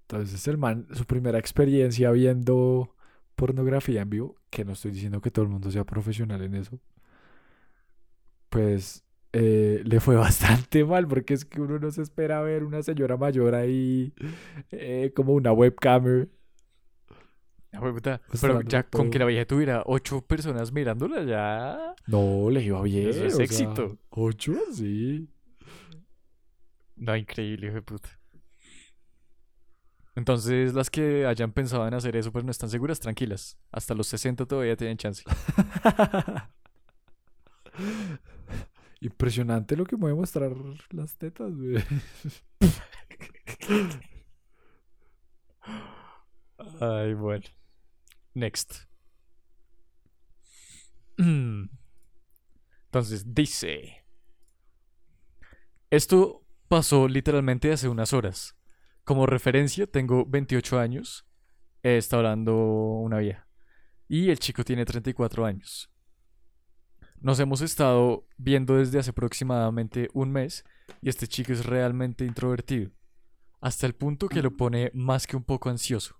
Entonces 0.07 0.48
el 0.48 0.57
man, 0.57 0.88
su 0.93 1.05
primera 1.05 1.39
experiencia 1.39 2.12
viendo 2.12 2.95
pornografía 3.36 4.01
en 4.01 4.10
vivo, 4.10 4.36
que 4.50 4.65
no 4.65 4.74
estoy 4.74 4.91
diciendo 4.91 5.21
que 5.21 5.31
todo 5.31 5.45
el 5.45 5.51
mundo 5.51 5.71
sea 5.71 5.86
profesional 5.86 6.41
en 6.43 6.55
eso, 6.55 6.79
pues 8.50 9.03
eh, 9.33 9.81
le 9.83 10.00
fue 10.00 10.15
bastante 10.17 10.83
mal 10.83 11.07
porque 11.07 11.33
es 11.33 11.45
que 11.45 11.61
uno 11.61 11.79
no 11.79 11.91
se 11.91 12.01
espera 12.01 12.41
ver 12.41 12.63
una 12.63 12.83
señora 12.83 13.17
mayor 13.17 13.55
ahí 13.55 14.13
eh, 14.71 15.11
como 15.15 15.33
una 15.33 15.51
webcamer. 15.51 16.29
Ah, 17.73 17.79
Pero 18.41 18.61
ya 18.63 18.83
con 18.83 19.09
que 19.09 19.17
la 19.17 19.25
vieja 19.25 19.45
tuviera 19.45 19.83
ocho 19.85 20.19
personas 20.19 20.73
mirándola, 20.73 21.23
ya. 21.23 21.95
No, 22.05 22.50
le 22.50 22.61
iba 22.63 22.81
bien. 22.81 23.09
Eso 23.09 23.25
es 23.25 23.35
sea, 23.35 23.45
éxito. 23.45 23.97
¿Ocho? 24.09 24.53
Sí. 24.73 25.29
No, 26.97 27.15
increíble, 27.15 27.67
hijo 27.67 27.75
de 27.75 27.81
puta. 27.81 28.09
Entonces, 30.15 30.73
las 30.73 30.89
que 30.89 31.25
hayan 31.25 31.53
pensado 31.53 31.88
en 31.88 31.93
hacer 31.93 32.17
eso, 32.17 32.33
pero 32.33 32.43
no 32.43 32.51
están 32.51 32.69
seguras, 32.69 33.00
tranquilas. 33.00 33.57
Hasta 33.71 33.93
los 33.95 34.07
60 34.07 34.45
todavía 34.45 34.75
tienen 34.75 34.97
chance. 34.97 35.23
Impresionante 39.01 39.75
lo 39.75 39.84
que 39.84 39.98
mueve 39.98 40.15
mostrar 40.15 40.53
las 40.91 41.17
tetas, 41.17 41.53
güey. 41.55 41.84
Ay, 46.79 47.15
bueno. 47.15 47.46
Next. 48.36 48.86
Entonces, 51.17 53.34
dice. 53.34 54.05
Esto 55.89 56.46
pasó 56.67 57.08
literalmente 57.08 57.72
hace 57.72 57.89
unas 57.89 58.13
horas. 58.13 58.55
Como 59.03 59.25
referencia, 59.25 59.88
tengo 59.88 60.25
28 60.27 60.79
años. 60.79 61.27
Está 61.81 62.17
hablando 62.17 62.55
una 62.55 63.17
vieja. 63.17 63.48
Y 64.08 64.29
el 64.29 64.38
chico 64.39 64.63
tiene 64.63 64.86
34 64.86 65.46
años. 65.46 65.90
Nos 67.21 67.39
hemos 67.39 67.61
estado 67.61 68.27
viendo 68.37 68.77
desde 68.77 68.97
hace 68.97 69.11
aproximadamente 69.11 70.09
un 70.13 70.31
mes 70.31 70.65
y 71.01 71.09
este 71.09 71.27
chico 71.27 71.53
es 71.53 71.67
realmente 71.67 72.25
introvertido. 72.25 72.89
Hasta 73.59 73.85
el 73.85 73.93
punto 73.93 74.27
que 74.27 74.41
lo 74.41 74.57
pone 74.57 74.89
más 74.95 75.27
que 75.27 75.37
un 75.37 75.43
poco 75.43 75.69
ansioso. 75.69 76.19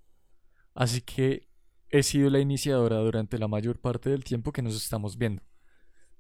Así 0.76 1.02
que 1.02 1.50
he 1.90 2.04
sido 2.04 2.30
la 2.30 2.40
iniciadora 2.40 2.98
durante 2.98 3.40
la 3.40 3.48
mayor 3.48 3.80
parte 3.80 4.12
del 4.12 4.24
tiempo 4.24 4.52
que 4.52 4.62
nos 4.62 4.76
estamos 4.76 5.18
viendo. 5.18 5.42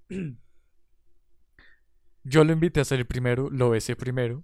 Yo 2.24 2.44
lo 2.44 2.52
invité 2.52 2.80
a 2.80 2.86
salir 2.86 3.06
primero, 3.06 3.52
lo 3.52 3.70
besé 3.70 3.96
primero, 3.96 4.44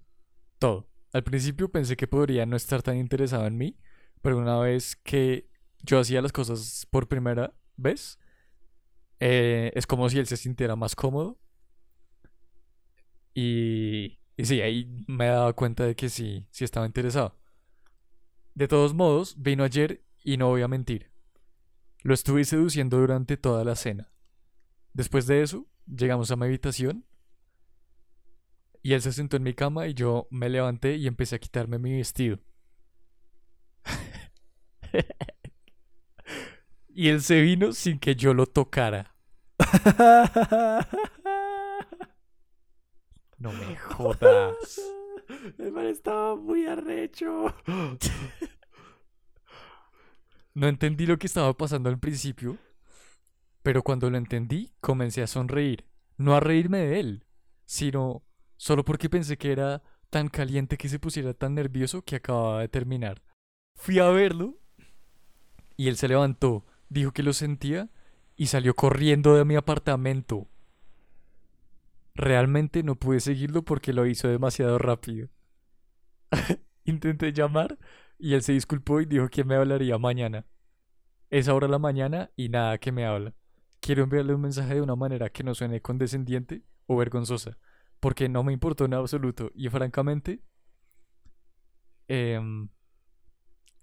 todo. 0.60 0.88
Al 1.12 1.24
principio 1.24 1.68
pensé 1.68 1.96
que 1.96 2.06
podría 2.06 2.46
no 2.46 2.56
estar 2.56 2.82
tan 2.82 2.96
interesado 2.96 3.46
en 3.46 3.56
mí, 3.56 3.76
pero 4.22 4.38
una 4.38 4.58
vez 4.58 4.94
que 4.96 5.48
yo 5.80 5.98
hacía 6.00 6.20
las 6.20 6.32
cosas 6.32 6.86
por 6.90 7.08
primera 7.08 7.54
vez, 7.76 8.18
eh, 9.20 9.72
es 9.74 9.86
como 9.86 10.08
si 10.08 10.18
él 10.18 10.26
se 10.26 10.36
sintiera 10.36 10.76
más 10.76 10.94
cómodo. 10.94 11.38
Y, 13.34 14.18
y 14.36 14.44
sí, 14.44 14.60
ahí 14.60 15.04
me 15.06 15.26
daba 15.26 15.52
cuenta 15.52 15.84
de 15.84 15.94
que 15.94 16.08
sí, 16.08 16.46
sí 16.50 16.64
estaba 16.64 16.86
interesado. 16.86 17.38
De 18.54 18.68
todos 18.68 18.94
modos, 18.94 19.36
vino 19.38 19.64
ayer 19.64 20.04
y 20.24 20.36
no 20.36 20.48
voy 20.48 20.62
a 20.62 20.68
mentir. 20.68 21.10
Lo 22.02 22.14
estuve 22.14 22.44
seduciendo 22.44 22.98
durante 22.98 23.36
toda 23.36 23.64
la 23.64 23.76
cena. 23.76 24.12
Después 24.92 25.26
de 25.26 25.42
eso, 25.42 25.66
llegamos 25.86 26.30
a 26.30 26.36
mi 26.36 26.46
habitación 26.46 27.04
y 28.82 28.94
él 28.94 29.02
se 29.02 29.12
sentó 29.12 29.36
en 29.36 29.42
mi 29.42 29.54
cama 29.54 29.86
y 29.86 29.94
yo 29.94 30.28
me 30.30 30.48
levanté 30.48 30.96
y 30.96 31.06
empecé 31.06 31.36
a 31.36 31.38
quitarme 31.40 31.78
mi 31.78 31.96
vestido. 31.96 32.40
y 36.98 37.10
él 37.10 37.22
se 37.22 37.40
vino 37.42 37.70
sin 37.70 38.00
que 38.00 38.16
yo 38.16 38.34
lo 38.34 38.46
tocara. 38.46 39.14
No 43.38 43.52
me 43.52 43.76
jodas. 43.76 44.80
El 45.58 45.70
man 45.70 45.86
estaba 45.86 46.34
muy 46.34 46.66
arrecho. 46.66 47.54
No 50.54 50.66
entendí 50.66 51.06
lo 51.06 51.20
que 51.20 51.28
estaba 51.28 51.56
pasando 51.56 51.88
al 51.88 52.00
principio, 52.00 52.58
pero 53.62 53.84
cuando 53.84 54.10
lo 54.10 54.18
entendí, 54.18 54.72
comencé 54.80 55.22
a 55.22 55.28
sonreír. 55.28 55.84
No 56.16 56.34
a 56.34 56.40
reírme 56.40 56.78
de 56.78 56.98
él, 56.98 57.26
sino 57.64 58.24
solo 58.56 58.84
porque 58.84 59.08
pensé 59.08 59.38
que 59.38 59.52
era 59.52 59.84
tan 60.10 60.26
caliente 60.26 60.76
que 60.76 60.88
se 60.88 60.98
pusiera 60.98 61.32
tan 61.32 61.54
nervioso 61.54 62.02
que 62.02 62.16
acababa 62.16 62.62
de 62.62 62.68
terminar. 62.68 63.22
Fui 63.76 64.00
a 64.00 64.08
verlo 64.08 64.58
y 65.76 65.86
él 65.86 65.96
se 65.96 66.08
levantó, 66.08 66.66
dijo 66.88 67.12
que 67.12 67.22
lo 67.22 67.32
sentía 67.32 67.90
y 68.36 68.46
salió 68.46 68.74
corriendo 68.74 69.34
de 69.34 69.44
mi 69.44 69.56
apartamento. 69.56 70.48
Realmente 72.14 72.82
no 72.82 72.96
pude 72.96 73.20
seguirlo 73.20 73.62
porque 73.62 73.92
lo 73.92 74.06
hizo 74.06 74.28
demasiado 74.28 74.78
rápido. 74.78 75.28
Intenté 76.84 77.32
llamar 77.32 77.78
y 78.18 78.34
él 78.34 78.42
se 78.42 78.52
disculpó 78.52 79.00
y 79.00 79.06
dijo 79.06 79.28
que 79.28 79.44
me 79.44 79.54
hablaría 79.54 79.98
mañana. 79.98 80.46
Es 81.30 81.48
ahora 81.48 81.68
la 81.68 81.78
mañana 81.78 82.30
y 82.36 82.48
nada 82.48 82.78
que 82.78 82.92
me 82.92 83.04
habla. 83.04 83.34
Quiero 83.80 84.02
enviarle 84.02 84.34
un 84.34 84.40
mensaje 84.40 84.74
de 84.74 84.82
una 84.82 84.96
manera 84.96 85.30
que 85.30 85.44
no 85.44 85.54
suene 85.54 85.80
condescendiente 85.80 86.62
o 86.86 86.96
vergonzosa, 86.96 87.58
porque 88.00 88.28
no 88.28 88.42
me 88.42 88.52
importó 88.52 88.86
en 88.86 88.94
absoluto. 88.94 89.52
Y 89.54 89.68
francamente, 89.68 90.42
em, 92.08 92.68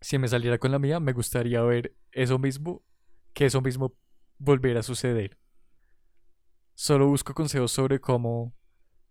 si 0.01 0.17
me 0.17 0.27
saliera 0.27 0.57
con 0.57 0.71
la 0.71 0.79
mía, 0.79 0.99
me 0.99 1.13
gustaría 1.13 1.61
ver 1.61 1.95
eso 2.11 2.39
mismo, 2.39 2.83
que 3.35 3.45
eso 3.45 3.61
mismo 3.61 3.93
volviera 4.39 4.79
a 4.79 4.83
suceder. 4.83 5.37
Solo 6.73 7.07
busco 7.07 7.35
consejos 7.35 7.71
sobre 7.71 7.99
cómo, 7.99 8.55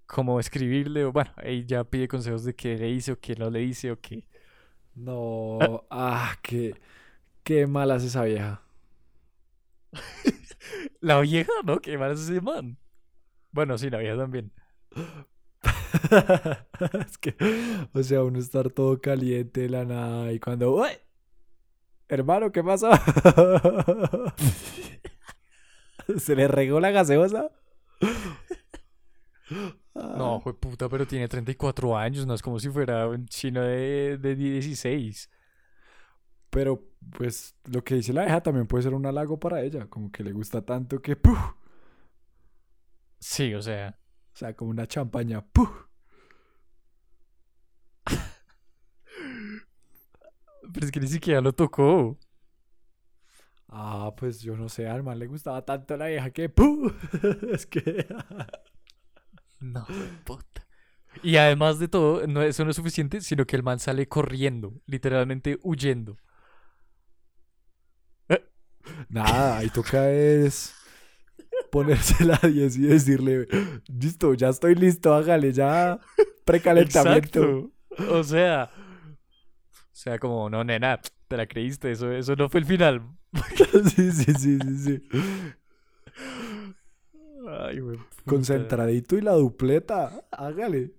cómo 0.07 0.41
escribirle, 0.41 1.05
o 1.05 1.13
bueno, 1.13 1.31
ya 1.67 1.85
pide 1.85 2.09
consejos 2.09 2.45
de 2.45 2.57
qué 2.57 2.77
le 2.77 2.91
hice 2.91 3.13
o 3.13 3.21
qué 3.21 3.37
no 3.37 3.51
le 3.51 3.63
hice 3.63 3.93
o 3.93 4.01
qué. 4.01 4.27
No, 4.95 5.59
ah, 5.91 6.37
qué, 6.43 6.75
qué 7.45 7.67
mala 7.67 7.97
es 7.97 8.05
esa 8.05 8.25
vieja. 8.25 8.63
La 11.01 11.21
vieja, 11.21 11.53
¿no? 11.65 11.81
Qué 11.81 11.99
mal 11.99 12.13
es 12.13 12.21
ese 12.21 12.41
man. 12.41 12.79
Bueno, 13.53 13.79
sí, 13.79 13.91
la 13.91 13.99
vieja 13.99 14.17
también. 14.17 14.53
es 17.07 17.19
que, 17.19 17.37
o 17.93 18.03
sea, 18.03 18.23
uno 18.25 18.39
estar 18.39 18.71
todo 18.71 19.01
caliente 19.01 19.63
de 19.63 19.69
la 19.69 19.85
nada 19.85 20.33
y 20.33 20.41
cuando, 20.41 20.75
¡Uy! 20.75 20.89
Hermano, 22.09 22.53
¿qué 22.53 22.63
pasó? 22.63 22.91
¿Se 26.19 26.37
le 26.37 26.49
regó 26.49 26.81
la 26.81 26.91
gaseosa? 26.91 27.51
No, 29.95 30.41
fue 30.41 30.59
puta, 30.59 30.89
pero 30.89 31.07
tiene 31.07 31.29
34 31.29 31.97
años, 31.97 32.27
no 32.27 32.35
es 32.35 32.43
como 32.43 32.59
si 32.59 32.69
fuera 32.69 33.07
un 33.07 33.27
chino 33.27 33.63
de, 33.63 34.19
de 34.19 34.35
16. 34.35 35.31
Pero, 36.51 36.83
pues, 37.17 37.55
lo 37.65 37.83
que 37.85 37.97
dice 37.97 38.13
la 38.13 38.23
vieja 38.23 38.43
también 38.43 38.67
puede 38.67 38.85
ser 38.85 38.95
un 38.95 39.07
halago 39.07 39.39
para 39.39 39.63
ella, 39.63 39.87
como 39.87 40.11
que 40.11 40.25
le 40.25 40.33
gusta 40.33 40.63
tanto 40.63 41.01
que, 41.01 41.17
¡puf! 41.17 41.39
Sí, 43.19 43.55
o 43.55 43.63
sea. 43.63 43.99
O 44.35 44.37
sea, 44.37 44.55
como 44.55 44.71
una 44.71 44.87
champaña, 44.87 45.45
¡puf! 45.47 45.84
Pero 50.75 50.87
es 50.87 50.93
que 50.93 51.01
ni 51.01 51.07
siquiera 51.07 51.41
lo 51.41 51.53
tocó. 51.53 52.19
Ah, 53.69 54.13
pues 54.17 54.41
yo 54.41 54.57
no 54.57 54.69
sé, 54.69 54.89
al 54.89 55.03
man 55.03 55.19
le 55.19 55.27
gustaba 55.27 55.65
tanto 55.65 55.97
la 55.97 56.07
vieja 56.07 56.31
que 56.31 56.49
¡puf! 56.49 56.93
es 57.53 57.65
que. 57.67 58.07
no, 59.61 59.87
puta. 60.25 60.67
Y 61.23 61.37
además 61.37 61.79
de 61.79 61.87
todo, 61.87 62.27
no, 62.27 62.43
eso 62.43 62.65
no 62.65 62.71
es 62.71 62.77
suficiente, 62.77 63.21
sino 63.21 63.47
que 63.47 63.55
el 63.55 63.63
man 63.63 63.79
sale 63.79 64.09
corriendo, 64.09 64.75
literalmente 64.87 65.59
huyendo. 65.63 66.19
Nada, 69.09 69.59
ahí 69.59 69.71
toca 69.71 70.11
es 70.11 70.75
ponerse 71.71 72.25
la 72.25 72.39
10 72.43 72.77
y 72.77 72.83
decirle, 72.83 73.49
listo, 73.89 74.35
ya 74.35 74.49
estoy 74.49 74.75
listo, 74.75 75.15
hágale, 75.15 75.53
ya 75.53 75.99
precalentamiento. 76.45 77.71
O 78.11 78.25
sea, 78.25 78.71
sea, 80.05 80.19
como, 80.19 80.51
no, 80.51 80.63
nena, 80.65 81.01
te 81.29 81.37
la 81.37 81.47
creíste, 81.47 81.91
eso, 81.91 82.13
eso 82.13 82.37
no 82.37 82.51
fue 82.51 82.61
el 82.61 82.67
final. 82.67 83.03
sí, 83.97 84.13
sí, 84.13 84.35
sí, 84.35 84.59
sí, 84.59 84.77
sí. 84.77 85.09
Ay, 87.49 87.81
güey. 87.81 87.99
Concentradito 88.27 89.17
y 89.17 89.23
la 89.23 89.33
dupleta, 89.33 90.27
hágale. 90.31 90.95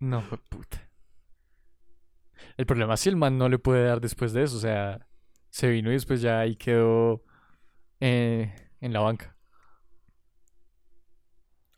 No, 0.00 0.22
fue 0.22 0.38
puta. 0.38 0.88
El 2.56 2.64
problema 2.64 2.94
es 2.94 3.00
si 3.00 3.10
el 3.10 3.16
man 3.16 3.36
no 3.36 3.50
le 3.50 3.58
puede 3.58 3.84
dar 3.84 4.00
después 4.00 4.32
de 4.32 4.44
eso, 4.44 4.56
o 4.56 4.60
sea, 4.60 5.06
se 5.50 5.68
vino 5.68 5.90
y 5.90 5.94
después 5.94 6.22
ya 6.22 6.40
ahí 6.40 6.56
quedó 6.56 7.22
eh, 8.00 8.54
en 8.80 8.92
la 8.94 9.00
banca. 9.00 9.36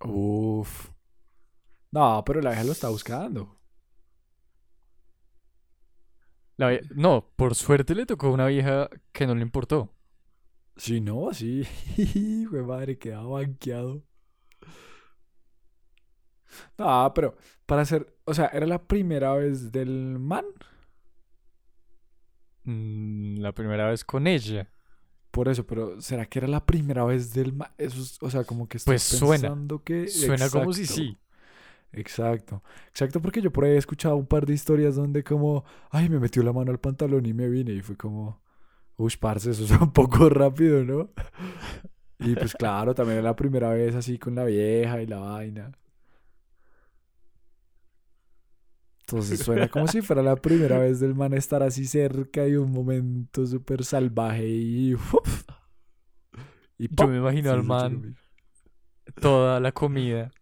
Uf. 0.05 0.91
No, 1.91 2.23
pero 2.25 2.41
la 2.41 2.51
vieja 2.51 2.65
lo 2.65 2.73
está 2.73 2.89
buscando. 2.89 3.56
La 6.57 6.79
no, 6.95 7.31
por 7.37 7.55
suerte 7.55 7.95
le 7.95 8.07
tocó 8.07 8.29
a 8.29 8.31
una 8.31 8.47
vieja 8.47 8.89
que 9.13 9.27
no 9.27 9.35
le 9.35 9.43
importó. 9.43 9.93
Si 10.77 11.01
no, 11.01 11.33
sí. 11.33 11.67
Güey, 12.51 12.63
madre, 12.63 12.99
quedaba 12.99 13.29
banqueado. 13.41 14.03
No, 16.79 17.13
pero 17.15 17.37
para 17.67 17.83
hacer, 17.83 18.15
o 18.25 18.33
sea, 18.35 18.47
era 18.47 18.67
la 18.67 18.83
primera 18.87 19.35
vez 19.35 19.73
del 19.73 20.19
man. 20.19 20.45
Mm, 22.65 23.39
la 23.39 23.53
primera 23.53 23.89
vez 23.91 24.05
con 24.05 24.27
ella. 24.27 24.69
Por 25.31 25.49
eso, 25.49 25.67
pero 25.67 26.01
¿será 26.01 26.27
que 26.27 26.39
era 26.39 26.49
la 26.49 26.65
primera 26.65 27.05
vez 27.05 27.35
del 27.35 27.53
man? 27.53 27.71
Eso 27.77 28.01
es, 28.01 28.17
o 28.23 28.31
sea, 28.31 28.45
como 28.45 28.69
que 28.69 28.79
estoy 28.79 28.93
Pues 28.93 29.03
suena. 29.03 29.43
pensando 29.49 29.83
que 29.83 30.09
Suena 30.09 30.49
como 30.49 30.73
si 30.73 30.87
sí. 30.87 31.19
Exacto, 31.93 32.63
exacto, 32.89 33.23
porque 33.23 33.41
yo 33.41 33.51
por 33.51 33.65
ahí 33.65 33.73
he 33.73 33.77
escuchado 33.79 34.17
un 34.17 34.27
par 34.27 34.45
de 34.45 34.53
historias 34.53 34.97
donde 34.97 35.25
como, 35.25 35.65
ay, 35.91 36.09
me 36.09 36.19
metió 36.19 36.43
la 36.43 36.53
mano 36.53 36.71
al 36.71 36.79
pantalón 36.79 37.25
y 37.25 37.33
me 37.33 37.49
vine 37.49 37.73
y 37.73 37.81
fue 37.81 37.97
como, 37.97 38.43
uy, 38.97 39.13
parce, 39.19 39.51
eso 39.51 39.65
es 39.65 39.71
un 39.81 39.93
poco 39.93 40.29
rápido, 40.29 40.85
¿no? 40.85 41.11
Y 42.19 42.35
pues 42.35 42.55
claro, 42.55 42.95
también 42.95 43.19
era 43.19 43.29
la 43.29 43.37
primera 43.37 43.71
vez 43.71 43.95
así 43.95 44.19
con 44.19 44.35
la 44.35 44.45
vieja 44.45 45.01
y 45.01 45.07
la 45.07 45.19
vaina. 45.19 45.73
Entonces 49.01 49.41
suena 49.41 49.69
como 49.69 49.87
si 49.87 50.03
fuera 50.03 50.21
la 50.23 50.35
primera 50.35 50.79
vez 50.79 50.99
del 50.99 51.15
man 51.15 51.33
estar 51.33 51.63
así 51.63 51.87
cerca 51.87 52.47
y 52.49 52.57
un 52.57 52.73
momento 52.73 53.47
súper 53.47 53.85
salvaje 53.85 54.49
y... 54.49 54.95
¡uf! 54.95 55.45
y 56.77 56.89
Yo 56.95 57.07
me 57.07 57.19
imagino 57.19 57.51
Sí, 57.51 57.57
al 57.57 57.63
man 57.63 58.17
toda 59.21 59.61
la 59.61 59.73
comida. 59.73 60.33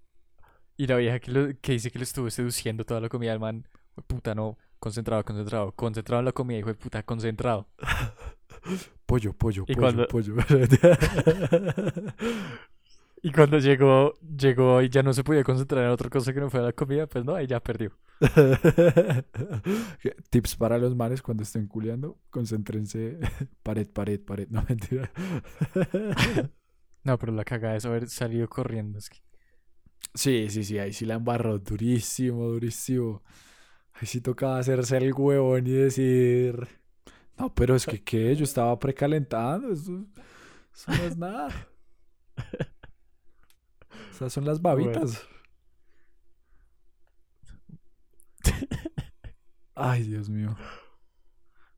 Y 0.77 0.87
la 0.87 0.97
vieja 0.97 1.21
que, 1.21 1.31
lo- 1.31 1.49
que 1.61 1.73
dice 1.73 1.91
que 1.91 1.99
lo 1.99 2.03
estuvo 2.05 2.31
seduciendo 2.31 2.85
toda 2.85 3.01
la 3.01 3.09
comida, 3.09 3.33
el 3.33 3.41
man, 3.41 3.67
"Jue 3.95 4.05
puta, 4.05 4.35
no, 4.35 4.59
concentrado, 4.81 5.25
concentrado, 5.25 5.73
concentrado 5.73 6.21
en 6.21 6.25
la 6.27 6.33
comida, 6.33 6.59
hijo 6.59 6.69
de 6.69 6.75
puta, 6.75 7.03
concentrado. 7.03 7.69
Pollo, 9.07 9.33
pollo, 9.35 9.65
Y 9.69 9.75
pollo, 9.75 9.81
cuando- 9.81 10.07
pollo. 10.09 10.35
Y 13.23 13.33
cuando 13.33 13.59
llegó, 13.59 14.13
llegó 14.37 14.83
y 14.83 14.91
ya 14.91 15.03
no 15.03 15.15
se 15.15 15.25
podía 15.25 15.43
concentrar 15.45 15.83
en 15.85 15.91
otra 15.91 16.11
cosa 16.11 16.35
que 16.35 16.41
no 16.41 16.51
fuera 16.51 16.67
la 16.67 16.73
comida, 16.75 17.07
pues 17.07 17.25
no, 17.25 17.35
ahí 17.35 17.47
ya 17.47 17.59
perdió. 17.59 17.91
¿Qué- 20.03 20.15
Tips 20.29 20.57
para 20.57 20.77
los 20.77 20.95
manes 20.95 21.23
cuando 21.23 21.43
estén 21.43 21.67
culeando. 21.67 22.19
Concéntrense. 22.29 23.19
Pared, 23.63 23.89
pared, 23.89 24.21
pared. 24.21 24.49
No, 24.51 24.63
mentira. 24.69 25.11
No, 27.03 27.19
pero 27.19 27.33
la 27.33 27.45
cagada 27.45 27.77
es 27.77 27.87
haber 27.87 28.11
salido 28.11 28.47
corriendo. 28.47 28.99
Es 28.99 29.09
que... 29.09 29.19
Sí, 30.13 30.49
sí, 30.51 30.65
sí. 30.65 30.79
Ahí 30.79 30.93
sí 30.93 31.07
la 31.07 31.15
embarró. 31.15 31.59
Durísimo, 31.59 32.45
durísimo. 32.49 33.23
Ahí 33.95 34.07
sí 34.07 34.21
tocaba 34.21 34.59
hacerse 34.59 34.97
el 34.99 35.13
huevón 35.15 35.67
y 35.67 35.73
decir... 35.73 36.69
No, 37.39 37.53
pero 37.55 37.75
es 37.77 37.87
que, 37.87 38.03
¿qué? 38.03 38.35
Yo 38.37 38.45
estaba 38.45 38.79
precalentando. 38.79 39.73
Eso, 39.73 40.07
eso 40.75 40.93
no 40.93 41.05
es 41.05 41.17
nada. 41.17 41.69
Esas 44.11 44.33
son 44.33 44.45
las 44.45 44.61
babitas. 44.63 45.27
Ay, 49.75 50.03
Dios 50.05 50.29
mío. 50.29 50.57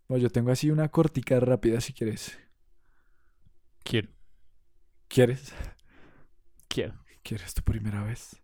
No, 0.08 0.16
yo 0.16 0.30
tengo 0.30 0.50
así 0.50 0.70
una 0.70 0.88
cortica 0.88 1.38
rápida 1.40 1.80
si 1.80 1.92
quieres. 1.92 2.38
Quiero, 3.84 4.08
¿Quieres? 5.08 5.52
quiero. 6.68 6.94
¿Quieres 7.26 7.54
tu 7.54 7.62
primera 7.62 8.04
vez? 8.04 8.40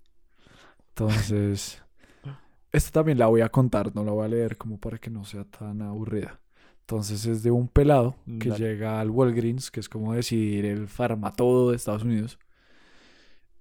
Entonces, 0.89 1.81
esta 2.73 2.91
también 2.91 3.17
la 3.17 3.29
voy 3.29 3.41
a 3.43 3.49
contar, 3.49 3.95
no 3.95 4.03
la 4.03 4.11
voy 4.11 4.25
a 4.25 4.29
leer 4.29 4.57
como 4.57 4.77
para 4.79 4.99
que 4.99 5.09
no 5.09 5.25
sea 5.25 5.45
tan 5.45 5.83
aburrida. 5.83 6.41
Entonces 6.81 7.25
es 7.27 7.45
de 7.45 7.53
un 7.53 7.69
pelado 7.69 8.17
que 8.41 8.49
Dale. 8.49 8.59
llega 8.59 8.99
al 8.99 9.11
Walgreens, 9.11 9.71
que 9.71 9.79
es 9.79 9.89
como 9.89 10.15
decir 10.15 10.67
el 10.67 10.89
farmatodo 10.89 11.71
de 11.71 11.77
Estados 11.77 12.03
Unidos, 12.03 12.41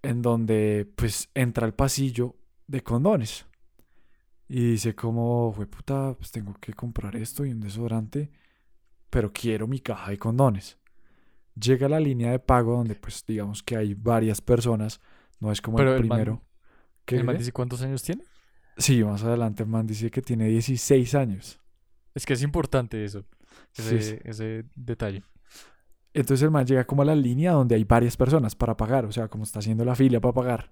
en 0.01 0.23
donde 0.23 0.91
pues 0.95 1.29
entra 1.35 1.67
al 1.67 1.75
pasillo 1.75 2.35
de 2.65 2.81
condones. 2.81 3.45
Y 4.49 4.71
dice 4.71 4.95
como, 4.95 5.53
fue 5.55 5.67
puta, 5.67 6.15
pues 6.17 6.31
tengo 6.31 6.55
que 6.55 6.73
comprar 6.73 7.15
esto 7.15 7.45
y 7.45 7.51
un 7.51 7.61
desodorante, 7.61 8.31
pero 9.11 9.31
quiero 9.31 9.67
mi 9.67 9.81
caja 9.81 10.09
de 10.09 10.17
condones. 10.17 10.79
Llega 11.53 11.85
a 11.85 11.89
la 11.89 11.99
línea 11.99 12.31
de 12.31 12.39
pago 12.39 12.75
donde 12.75 12.95
pues 12.95 13.23
digamos 13.27 13.61
que 13.61 13.77
hay 13.77 13.93
varias 13.93 14.41
personas, 14.41 14.99
no 15.41 15.51
es 15.51 15.61
como 15.61 15.75
Pero 15.77 15.91
el 15.95 16.03
el 16.03 16.07
man- 16.07 16.17
primero. 16.19 16.41
¿Qué 17.03 17.17
¿El 17.17 17.25
man 17.25 17.37
dice? 17.37 17.51
cuántos 17.51 17.81
años 17.81 18.01
tiene? 18.03 18.23
Sí, 18.77 19.03
más 19.03 19.21
adelante 19.23 19.63
el 19.63 19.69
man 19.69 19.85
dice 19.85 20.09
que 20.09 20.21
tiene 20.21 20.47
16 20.47 21.13
años. 21.15 21.59
Es 22.15 22.25
que 22.25 22.33
es 22.33 22.41
importante 22.41 23.03
eso, 23.03 23.25
ese, 23.75 24.01
sí. 24.01 24.15
ese 24.23 24.63
detalle. 24.75 25.23
Entonces 26.13 26.43
el 26.43 26.51
man 26.51 26.65
llega 26.65 26.85
como 26.85 27.01
a 27.01 27.05
la 27.05 27.15
línea 27.15 27.53
donde 27.53 27.75
hay 27.75 27.83
varias 27.85 28.17
personas 28.17 28.55
para 28.55 28.75
pagar, 28.77 29.05
o 29.05 29.11
sea, 29.11 29.27
como 29.29 29.43
está 29.43 29.59
haciendo 29.59 29.83
la 29.85 29.95
fila 29.95 30.19
para 30.19 30.33
pagar. 30.33 30.71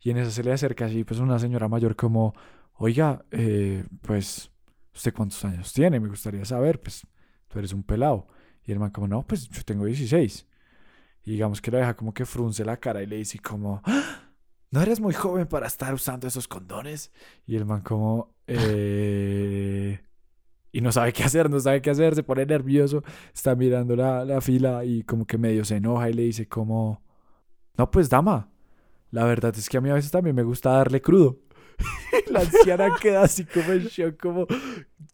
Y 0.00 0.10
en 0.10 0.18
eso 0.18 0.30
se 0.30 0.42
le 0.42 0.52
acerca 0.52 0.86
así, 0.86 1.04
pues 1.04 1.20
una 1.20 1.38
señora 1.38 1.68
mayor 1.68 1.94
como, 1.96 2.34
oiga, 2.74 3.24
eh, 3.30 3.84
pues, 4.02 4.50
¿usted 4.94 5.12
cuántos 5.12 5.44
años 5.44 5.72
tiene? 5.72 6.00
Me 6.00 6.08
gustaría 6.08 6.44
saber, 6.44 6.80
pues, 6.80 7.06
tú 7.48 7.58
eres 7.58 7.72
un 7.72 7.82
pelado. 7.82 8.28
Y 8.64 8.72
el 8.72 8.78
man 8.78 8.90
como, 8.90 9.08
no, 9.08 9.26
pues 9.26 9.48
yo 9.48 9.62
tengo 9.64 9.84
16. 9.84 10.46
Y 11.24 11.32
digamos 11.32 11.60
que 11.60 11.70
la 11.70 11.78
deja 11.78 11.94
como 11.96 12.14
que 12.14 12.24
frunce 12.26 12.64
la 12.64 12.78
cara 12.78 13.02
y 13.02 13.06
le 13.06 13.16
dice 13.16 13.38
como, 13.38 13.82
"¡Ah! 13.84 14.30
no 14.70 14.82
eres 14.82 15.00
muy 15.00 15.14
joven 15.14 15.46
para 15.46 15.66
estar 15.66 15.92
usando 15.94 16.26
esos 16.26 16.46
condones. 16.48 17.10
Y 17.46 17.56
el 17.56 17.64
man 17.64 17.80
como, 17.82 18.34
eh... 18.46 20.00
Y 20.70 20.82
no 20.82 20.92
sabe 20.92 21.12
qué 21.14 21.24
hacer, 21.24 21.48
no 21.48 21.58
sabe 21.58 21.80
qué 21.80 21.88
hacer, 21.90 22.14
se 22.14 22.22
pone 22.22 22.44
nervioso, 22.44 23.02
está 23.34 23.54
mirando 23.54 23.96
la, 23.96 24.24
la 24.26 24.40
fila 24.42 24.84
y 24.84 25.02
como 25.02 25.26
que 25.26 25.38
medio 25.38 25.64
se 25.64 25.76
enoja 25.76 26.10
y 26.10 26.12
le 26.12 26.22
dice 26.24 26.46
como, 26.46 27.02
no 27.78 27.90
pues 27.90 28.10
dama, 28.10 28.50
la 29.10 29.24
verdad 29.24 29.54
es 29.56 29.66
que 29.68 29.78
a 29.78 29.80
mí 29.80 29.88
a 29.88 29.94
veces 29.94 30.10
también 30.10 30.36
me 30.36 30.42
gusta 30.42 30.70
darle 30.72 31.00
crudo. 31.00 31.38
la 32.30 32.40
anciana 32.40 32.94
queda 33.00 33.22
así 33.22 33.46
como 33.46 33.72
en 33.72 33.84
shock, 33.86 34.20
como, 34.20 34.46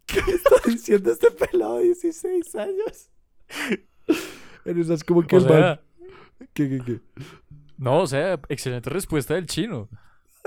¿qué 0.07 0.19
está 0.19 0.57
diciendo 0.67 1.13
este 1.13 1.31
pelado 1.31 1.79
de 1.79 1.85
16 1.85 2.55
años? 2.57 3.11
En 4.65 4.81
esas 4.81 5.05
como 5.05 5.23
que 5.27 5.37
O 5.37 5.39
el 5.39 5.45
man- 5.47 5.81
¿Qué, 6.53 6.69
qué, 6.69 6.81
qué? 6.85 7.01
no, 7.79 8.01
o 8.01 8.07
sea, 8.07 8.41
excelente 8.49 8.91
respuesta 8.91 9.35
del 9.35 9.47
chino. 9.47 9.89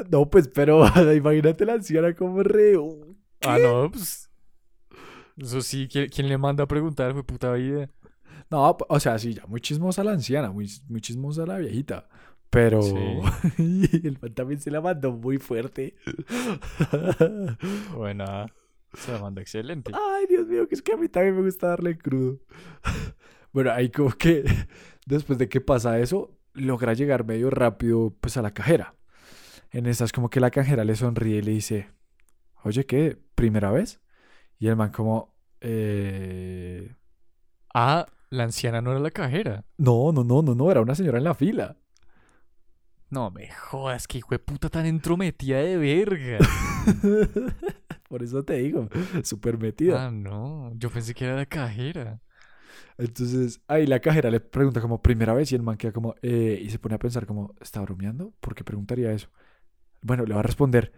No, 0.09 0.29
pues, 0.29 0.47
pero 0.47 0.85
imagínate 1.15 1.65
la 1.65 1.73
anciana 1.73 2.13
como 2.15 2.43
re... 2.43 2.75
Ah, 3.41 3.57
no, 3.59 3.89
pues. 3.91 4.29
Eso 5.37 5.61
sí, 5.61 5.87
¿quién, 5.91 6.09
quién 6.09 6.27
le 6.29 6.37
manda 6.37 6.63
a 6.63 6.67
preguntar? 6.67 7.13
Fue 7.13 7.23
puta 7.23 7.51
vida. 7.53 7.89
No, 8.49 8.77
o 8.87 8.99
sea, 8.99 9.19
sí, 9.19 9.33
ya 9.33 9.45
muy 9.45 9.59
chismosa 9.61 10.03
la 10.03 10.11
anciana, 10.11 10.51
muy, 10.51 10.69
muy 10.87 11.01
chismosa 11.01 11.45
la 11.45 11.57
viejita. 11.57 12.07
Pero 12.49 12.81
Sí. 12.81 12.95
el 14.03 14.17
man 14.21 14.33
también 14.33 14.59
se 14.61 14.71
la 14.71 14.81
mandó 14.81 15.11
muy 15.11 15.37
fuerte. 15.37 15.95
Buena. 17.95 18.47
Se 18.93 19.11
la 19.11 19.19
manda 19.19 19.41
excelente. 19.41 19.91
Ay, 19.93 20.25
Dios 20.27 20.47
mío, 20.47 20.67
que 20.67 20.75
es 20.75 20.81
que 20.81 20.93
a 20.93 20.97
mí 20.97 21.09
también 21.09 21.35
me 21.35 21.43
gusta 21.43 21.67
darle 21.67 21.97
crudo. 21.97 22.39
Bueno, 23.57 23.71
ahí 23.71 23.89
como 23.89 24.11
que 24.11 24.43
después 25.07 25.39
de 25.39 25.49
que 25.49 25.61
pasa 25.61 25.97
eso, 25.97 26.37
logra 26.53 26.93
llegar 26.93 27.25
medio 27.25 27.49
rápido 27.49 28.13
pues 28.21 28.37
a 28.37 28.43
la 28.43 28.51
cajera. 28.51 28.93
En 29.71 29.87
esas 29.87 30.11
como 30.11 30.29
que 30.29 30.39
la 30.39 30.51
cajera 30.51 30.83
le 30.83 30.95
sonríe 30.95 31.37
y 31.37 31.41
le 31.41 31.53
dice, 31.53 31.89
oye, 32.61 32.85
¿qué? 32.85 33.17
¿Primera 33.33 33.71
vez? 33.71 33.99
Y 34.59 34.67
el 34.67 34.75
man 34.75 34.91
como, 34.91 35.33
eh... 35.59 36.93
Ah, 37.73 38.05
la 38.29 38.43
anciana 38.43 38.79
no 38.79 38.91
era 38.91 38.99
la 38.99 39.09
cajera. 39.09 39.65
No, 39.79 40.11
no, 40.11 40.23
no, 40.23 40.43
no, 40.43 40.53
no, 40.53 40.69
era 40.69 40.81
una 40.81 40.93
señora 40.93 41.17
en 41.17 41.23
la 41.23 41.33
fila. 41.33 41.77
No 43.09 43.31
me 43.31 43.49
jodas, 43.49 44.05
que 44.07 44.19
hijo 44.19 44.35
de 44.35 44.39
puta 44.39 44.69
tan 44.69 44.85
entrometida 44.85 45.57
de 45.61 45.77
verga. 45.77 46.37
Por 48.07 48.21
eso 48.21 48.43
te 48.43 48.53
digo, 48.57 48.87
súper 49.23 49.57
metida. 49.57 50.05
Ah, 50.05 50.11
no. 50.11 50.73
Yo 50.75 50.91
pensé 50.91 51.15
que 51.15 51.25
era 51.25 51.35
la 51.35 51.47
cajera. 51.47 52.21
Entonces, 52.97 53.61
ahí 53.67 53.85
la 53.85 53.99
cajera 53.99 54.31
le 54.31 54.39
pregunta 54.39 54.81
como 54.81 55.01
primera 55.01 55.33
vez 55.33 55.51
y 55.51 55.55
el 55.55 55.61
man 55.61 55.77
queda 55.77 55.91
como, 55.91 56.15
eh, 56.21 56.59
y 56.63 56.69
se 56.69 56.79
pone 56.79 56.95
a 56.95 56.99
pensar 56.99 57.25
como, 57.25 57.53
¿está 57.61 57.81
bromeando? 57.81 58.33
¿Por 58.39 58.55
qué 58.55 58.63
preguntaría 58.63 59.11
eso? 59.11 59.29
Bueno, 60.01 60.25
le 60.25 60.33
va 60.33 60.39
a 60.39 60.43
responder, 60.43 60.91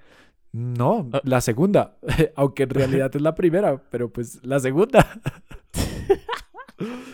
no, 0.52 1.10
Ah. 1.14 1.22
la 1.24 1.42
segunda, 1.42 1.98
aunque 2.36 2.64
en 2.64 2.70
realidad 2.70 3.12
es 3.16 3.22
la 3.22 3.36
primera, 3.36 3.82
pero 3.90 4.12
pues 4.12 4.40
la 4.46 4.60
segunda. 4.60 5.06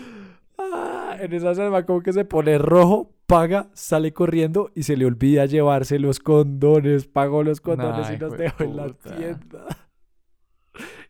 Ah, 0.57 1.17
en 1.19 1.33
esa 1.33 1.53
selva 1.55 1.85
como 1.85 2.01
que 2.01 2.13
se 2.13 2.23
pone 2.25 2.57
rojo, 2.57 3.11
paga, 3.25 3.69
sale 3.73 4.13
corriendo 4.13 4.71
y 4.75 4.83
se 4.83 4.95
le 4.95 5.05
olvida 5.05 5.45
llevarse 5.45 5.99
los 5.99 6.19
condones, 6.19 7.07
pagó 7.07 7.43
los 7.43 7.61
condones 7.61 8.07
Nah, 8.09 8.13
y 8.13 8.17
los 8.17 8.37
dejó 8.37 8.63
en 8.63 8.75
la 8.77 8.89
tienda. 8.93 9.65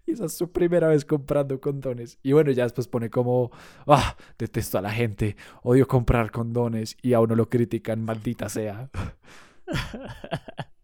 Y 0.05 0.11
esa 0.13 0.25
es 0.25 0.33
su 0.33 0.51
primera 0.51 0.87
vez 0.87 1.05
comprando 1.05 1.59
condones. 1.59 2.17
Y 2.23 2.31
bueno, 2.33 2.51
ya 2.51 2.63
después 2.63 2.87
pone 2.87 3.09
como, 3.09 3.51
ah, 3.87 4.15
detesto 4.37 4.77
a 4.77 4.81
la 4.81 4.91
gente, 4.91 5.35
odio 5.63 5.87
comprar 5.87 6.31
condones 6.31 6.97
y 7.01 7.13
a 7.13 7.19
uno 7.19 7.35
lo 7.35 7.49
critican, 7.49 8.03
maldita 8.03 8.49
sea. 8.49 8.89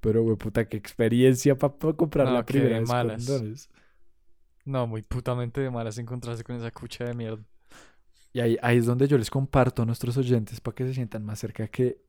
Pero, 0.00 0.22
güey, 0.22 0.36
puta, 0.36 0.66
qué 0.66 0.76
experiencia 0.78 1.56
para 1.58 1.74
comprar 1.94 2.26
No, 2.26 2.32
la 2.34 2.44
primera 2.46 2.80
vez 2.80 2.88
malas. 2.88 3.26
condones. 3.26 3.68
No, 4.64 4.86
muy 4.86 5.02
putamente 5.02 5.60
de 5.60 5.70
malas 5.70 5.98
encontrarse 5.98 6.42
con 6.42 6.56
esa 6.56 6.70
cucha 6.70 7.04
de 7.04 7.14
mierda. 7.14 7.42
Y 8.32 8.40
ahí, 8.40 8.56
ahí 8.62 8.78
es 8.78 8.86
donde 8.86 9.08
yo 9.08 9.18
les 9.18 9.28
comparto 9.30 9.82
a 9.82 9.86
nuestros 9.86 10.16
oyentes 10.16 10.60
para 10.60 10.74
que 10.74 10.86
se 10.86 10.94
sientan 10.94 11.24
más 11.24 11.38
cerca 11.40 11.66
que 11.68 12.00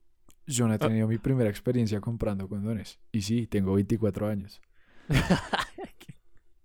yo 0.47 0.67
no 0.67 0.73
he 0.73 0.75
Ah. 0.75 0.79
tenido 0.79 1.07
mi 1.07 1.17
primera 1.17 1.49
experiencia 1.49 1.99
comprando 1.99 2.47
condones. 2.47 2.99
Y 3.11 3.23
sí, 3.23 3.47
tengo 3.47 3.73
24 3.73 4.27
años. 4.27 4.61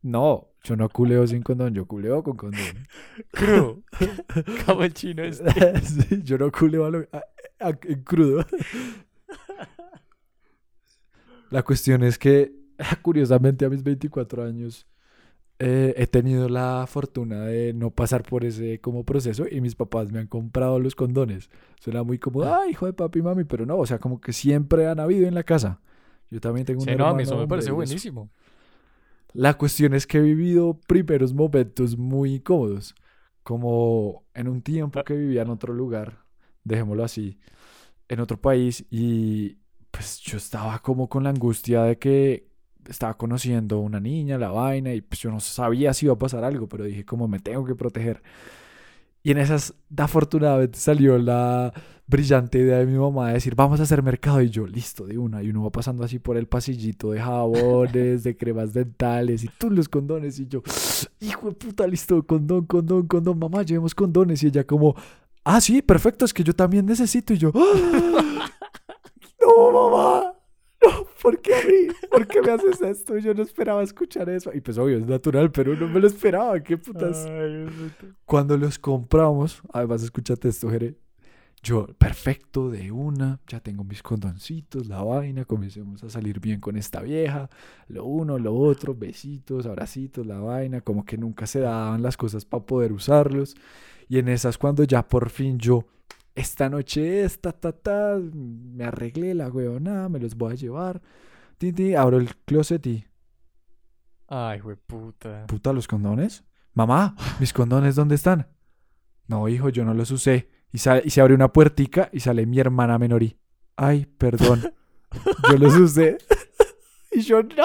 No, 0.06 0.50
yo 0.62 0.76
no 0.76 0.88
culeo 0.88 1.26
sin 1.26 1.42
condón, 1.42 1.74
yo 1.74 1.84
culeo 1.86 2.22
con 2.22 2.36
condón. 2.36 2.60
Crudo. 3.32 3.82
Como 4.66 4.82
el 4.84 4.94
chino 4.94 5.24
este. 5.24 5.80
Sí, 5.82 6.22
yo 6.22 6.38
no 6.38 6.52
culeo 6.52 6.84
a 6.86 6.90
lo- 6.90 7.08
a- 7.12 7.24
a- 7.66 7.78
en 7.82 8.02
crudo. 8.04 8.44
La 11.50 11.62
cuestión 11.62 12.02
es 12.02 12.18
que, 12.18 12.52
curiosamente, 13.02 13.64
a 13.64 13.68
mis 13.68 13.82
24 13.82 14.44
años 14.44 14.86
eh, 15.58 15.94
he 15.96 16.06
tenido 16.06 16.48
la 16.48 16.84
fortuna 16.86 17.40
de 17.46 17.72
no 17.72 17.90
pasar 17.90 18.22
por 18.22 18.44
ese 18.44 18.80
como 18.80 19.04
proceso 19.04 19.46
y 19.50 19.60
mis 19.60 19.74
papás 19.74 20.12
me 20.12 20.18
han 20.18 20.26
comprado 20.26 20.78
los 20.78 20.94
condones. 20.94 21.48
Suena 21.80 22.02
muy 22.02 22.18
como, 22.18 22.42
ay, 22.44 22.70
hijo 22.70 22.86
de 22.86 22.92
papi 22.92 23.20
y 23.20 23.22
mami, 23.22 23.44
pero 23.44 23.64
no, 23.64 23.76
o 23.78 23.86
sea, 23.86 23.98
como 23.98 24.20
que 24.20 24.32
siempre 24.32 24.86
han 24.86 25.00
habido 25.00 25.26
en 25.26 25.34
la 25.34 25.44
casa. 25.44 25.80
Yo 26.30 26.40
también 26.40 26.66
tengo 26.66 26.80
un 26.80 26.86
Sí, 26.88 26.94
no, 26.96 27.06
a 27.06 27.14
mí 27.14 27.22
hermano 27.22 27.22
eso 27.22 27.30
me 27.36 27.42
hombre 27.42 27.48
parece 27.48 27.68
eso. 27.68 27.74
La 29.32 29.54
cuestión 29.54 29.94
es 29.94 30.06
que 30.06 30.18
he 30.18 30.22
vivido 30.22 30.80
primeros 30.86 31.34
momentos 31.34 31.96
muy 31.98 32.36
incómodos, 32.36 32.94
como 33.42 34.24
en 34.34 34.48
un 34.48 34.62
tiempo 34.62 35.02
que 35.04 35.14
vivía 35.14 35.42
en 35.42 35.50
otro 35.50 35.74
lugar, 35.74 36.24
dejémoslo 36.64 37.04
así, 37.04 37.38
en 38.08 38.20
otro 38.20 38.40
país 38.40 38.84
y 38.90 39.58
pues 39.90 40.20
yo 40.20 40.36
estaba 40.38 40.78
como 40.80 41.08
con 41.08 41.24
la 41.24 41.30
angustia 41.30 41.82
de 41.82 41.98
que 41.98 42.48
estaba 42.88 43.16
conociendo 43.16 43.78
una 43.80 44.00
niña, 44.00 44.38
la 44.38 44.50
vaina 44.50 44.92
y 44.94 45.00
pues 45.00 45.20
yo 45.20 45.30
no 45.30 45.40
sabía 45.40 45.92
si 45.94 46.06
iba 46.06 46.14
a 46.14 46.18
pasar 46.18 46.44
algo, 46.44 46.68
pero 46.68 46.84
dije 46.84 47.04
como 47.04 47.28
me 47.28 47.40
tengo 47.40 47.64
que 47.64 47.74
proteger. 47.74 48.22
Y 49.26 49.32
en 49.32 49.38
esas, 49.38 49.74
afortunadamente 49.96 50.78
salió 50.78 51.18
la 51.18 51.72
brillante 52.06 52.60
idea 52.60 52.78
de 52.78 52.86
mi 52.86 52.96
mamá 52.96 53.26
de 53.26 53.32
decir, 53.32 53.56
vamos 53.56 53.80
a 53.80 53.82
hacer 53.82 54.00
mercado. 54.00 54.40
Y 54.40 54.50
yo, 54.50 54.68
listo, 54.68 55.04
de 55.04 55.18
una. 55.18 55.42
Y 55.42 55.50
uno 55.50 55.64
va 55.64 55.70
pasando 55.70 56.04
así 56.04 56.20
por 56.20 56.36
el 56.36 56.46
pasillito 56.46 57.10
de 57.10 57.18
jabones, 57.20 58.22
de 58.22 58.36
cremas 58.36 58.72
dentales 58.72 59.42
y 59.42 59.48
tú 59.58 59.68
los 59.68 59.88
condones. 59.88 60.38
Y 60.38 60.46
yo, 60.46 60.62
hijo 61.18 61.48
de 61.48 61.56
puta, 61.56 61.88
listo, 61.88 62.24
condón, 62.24 62.66
condón, 62.66 63.08
condón. 63.08 63.36
Mamá, 63.36 63.64
llevemos 63.64 63.96
condones. 63.96 64.44
Y 64.44 64.46
ella 64.46 64.62
como, 64.62 64.94
ah, 65.42 65.60
sí, 65.60 65.82
perfecto, 65.82 66.24
es 66.24 66.32
que 66.32 66.44
yo 66.44 66.52
también 66.52 66.86
necesito. 66.86 67.34
Y 67.34 67.38
yo, 67.38 67.50
"Ah, 67.52 68.48
no, 69.40 69.72
mamá. 69.90 70.35
No, 70.86 71.06
¿por 71.22 71.40
qué 71.40 71.54
a 71.54 71.64
mí? 71.64 72.08
¿Por 72.10 72.26
qué 72.26 72.40
me 72.42 72.52
haces 72.52 72.80
esto? 72.80 73.18
Yo 73.18 73.34
no 73.34 73.42
esperaba 73.42 73.82
escuchar 73.82 74.28
eso. 74.28 74.50
Y 74.54 74.60
pues 74.60 74.78
obvio, 74.78 74.98
es 74.98 75.06
natural, 75.06 75.50
pero 75.50 75.74
no 75.74 75.88
me 75.88 76.00
lo 76.00 76.06
esperaba. 76.06 76.60
¿Qué 76.60 76.76
putas? 76.76 77.26
Cuando 78.24 78.56
los 78.56 78.78
compramos, 78.78 79.62
además 79.72 80.02
escúchate 80.02 80.48
esto, 80.48 80.70
Jere. 80.70 80.96
Yo, 81.62 81.86
perfecto, 81.98 82.70
de 82.70 82.92
una, 82.92 83.40
ya 83.48 83.58
tengo 83.58 83.82
mis 83.82 84.00
condoncitos, 84.00 84.86
la 84.86 85.02
vaina, 85.02 85.44
comencemos 85.44 86.04
a 86.04 86.10
salir 86.10 86.38
bien 86.38 86.60
con 86.60 86.76
esta 86.76 87.00
vieja, 87.00 87.50
lo 87.88 88.04
uno, 88.04 88.38
lo 88.38 88.54
otro, 88.54 88.94
besitos, 88.94 89.66
abracitos, 89.66 90.24
la 90.24 90.38
vaina, 90.38 90.80
como 90.82 91.04
que 91.04 91.18
nunca 91.18 91.46
se 91.46 91.58
daban 91.60 92.02
las 92.02 92.16
cosas 92.16 92.44
para 92.44 92.64
poder 92.64 92.92
usarlos. 92.92 93.56
Y 94.08 94.18
en 94.18 94.28
esas 94.28 94.58
cuando 94.58 94.84
ya 94.84 95.08
por 95.08 95.28
fin 95.28 95.58
yo, 95.58 95.84
esta 96.36 96.68
noche 96.68 97.22
es, 97.24 97.40
ta, 97.40 97.50
ta, 97.52 97.72
ta, 97.72 98.16
me 98.32 98.84
arreglé 98.84 99.34
la 99.34 99.48
huevonada, 99.48 100.08
me 100.08 100.20
los 100.20 100.36
voy 100.36 100.52
a 100.52 100.56
llevar. 100.56 101.02
Ti, 101.58 101.72
ti, 101.72 101.94
abro 101.94 102.18
el 102.18 102.36
closet 102.44 102.86
y, 102.86 103.04
Ay, 104.28 104.60
güey, 104.60 104.76
puta. 104.76 105.46
puta, 105.46 105.72
los 105.72 105.88
condones. 105.88 106.44
Mamá, 106.74 107.16
¿mis 107.40 107.52
condones 107.52 107.94
dónde 107.96 108.14
están? 108.16 108.48
No, 109.26 109.48
hijo, 109.48 109.70
yo 109.70 109.84
no 109.84 109.94
los 109.94 110.10
usé. 110.10 110.48
Y, 110.72 110.78
sale- 110.78 111.02
y 111.04 111.10
se 111.10 111.20
abre 111.20 111.34
una 111.34 111.52
puertica 111.52 112.10
y 112.12 112.20
sale 112.20 112.44
mi 112.44 112.58
hermana 112.60 112.98
menor 112.98 113.22
y, 113.22 113.38
ay, 113.76 114.04
perdón, 114.06 114.60
yo 115.50 115.56
los 115.58 115.74
usé. 115.76 116.18
y 117.12 117.20
yo, 117.22 117.42
no, 117.42 117.64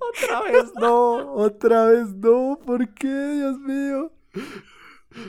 otra 0.00 0.42
vez 0.50 0.72
no, 0.80 1.32
otra 1.34 1.86
vez 1.86 2.12
no, 2.14 2.58
¿por 2.66 2.92
qué, 2.94 3.08
Dios 3.34 3.58
mío? 3.60 4.12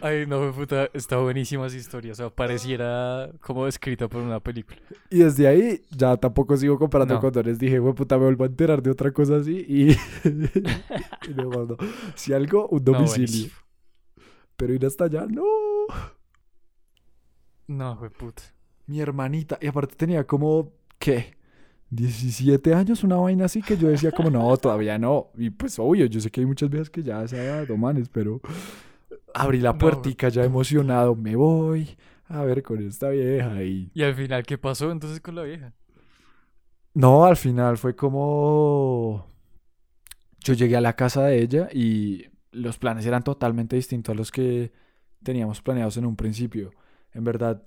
Ay, 0.02 0.26
no, 0.26 0.52
puta. 0.54 0.90
Está 0.94 1.18
buenísima 1.18 1.68
esa 1.68 1.78
historia. 1.78 2.12
O 2.12 2.16
sea, 2.16 2.30
pareciera 2.30 3.30
como 3.42 3.68
escrita 3.68 4.08
por 4.08 4.22
una 4.22 4.40
película. 4.40 4.78
Y 5.10 5.20
desde 5.20 5.48
ahí 5.48 5.82
ya 5.92 6.18
tampoco 6.18 6.58
sigo 6.58 6.78
comprando 6.80 7.14
No. 7.16 7.20
condones. 7.22 7.60
Dije, 7.60 7.80
güey, 7.80 7.94
puta, 7.94 8.18
me 8.18 8.26
vuelvo 8.26 8.44
a 8.44 8.48
enterar 8.48 8.82
de 8.82 8.92
otra 8.92 9.12
cosa 9.12 9.38
así 9.38 9.66
y, 9.68 9.92
y 11.30 11.34
no. 11.36 11.78
Si 12.16 12.34
algo, 12.34 12.68
un 12.70 12.84
domicilio. 12.84 13.50
Pero 14.58 14.74
ir 14.74 14.86
hasta 14.86 15.06
allá, 15.06 15.26
no. 15.30 15.44
No, 17.68 17.98
güey, 17.98 18.12
puta. 18.12 18.44
Mi 18.88 19.00
hermanita, 19.02 19.58
y 19.62 19.68
aparte 19.68 19.96
tenía 19.96 20.26
como, 20.26 20.72
¿qué? 21.00 21.34
17 21.90 22.74
años, 22.74 23.04
una 23.04 23.16
vaina 23.16 23.46
así 23.46 23.62
que 23.62 23.78
yo 23.78 23.88
decía 23.88 24.12
como, 24.12 24.30
no, 24.30 24.56
todavía 24.58 24.98
no. 24.98 25.32
Y 25.36 25.50
pues 25.50 25.80
obvio, 25.80 26.06
yo 26.06 26.20
sé 26.20 26.30
que 26.30 26.42
hay 26.42 26.46
muchas 26.46 26.70
veces 26.70 26.90
que 26.90 27.02
ya 27.04 27.28
se 27.28 27.40
ha 27.40 27.56
dado 27.58 27.78
manes, 27.78 28.10
pero 28.10 28.42
abrí 29.36 29.60
la 29.60 29.74
No, 29.74 29.78
puertica 29.78 30.30
ya 30.30 30.44
emocionado, 30.44 31.16
me 31.16 31.36
voy, 31.36 31.96
a 32.28 32.44
ver 32.44 32.64
con 32.64 32.82
esta 32.82 33.10
vieja 33.10 33.64
y... 33.64 33.92
Y 33.94 34.04
al 34.04 34.16
final, 34.16 34.44
¿qué 34.46 34.58
pasó 34.58 34.92
entonces 34.92 35.20
con 35.20 35.36
la 35.36 35.44
vieja? 35.44 35.74
No, 36.94 37.26
al 37.26 37.36
final 37.36 37.78
fue 37.78 37.96
como... 37.96 39.28
Yo 40.40 40.54
llegué 40.54 40.78
a 40.78 40.82
la 40.82 40.96
casa 40.96 41.24
de 41.24 41.42
ella 41.42 41.70
y 41.74 42.26
los 42.52 42.78
planes 42.78 43.06
eran 43.06 43.24
totalmente 43.24 43.76
distintos 43.76 44.14
a 44.14 44.16
los 44.18 44.32
que 44.32 44.72
teníamos 45.24 45.62
planeados 45.62 45.98
en 45.98 46.06
un 46.06 46.16
principio. 46.16 46.72
En 47.14 47.24
verdad, 47.24 47.62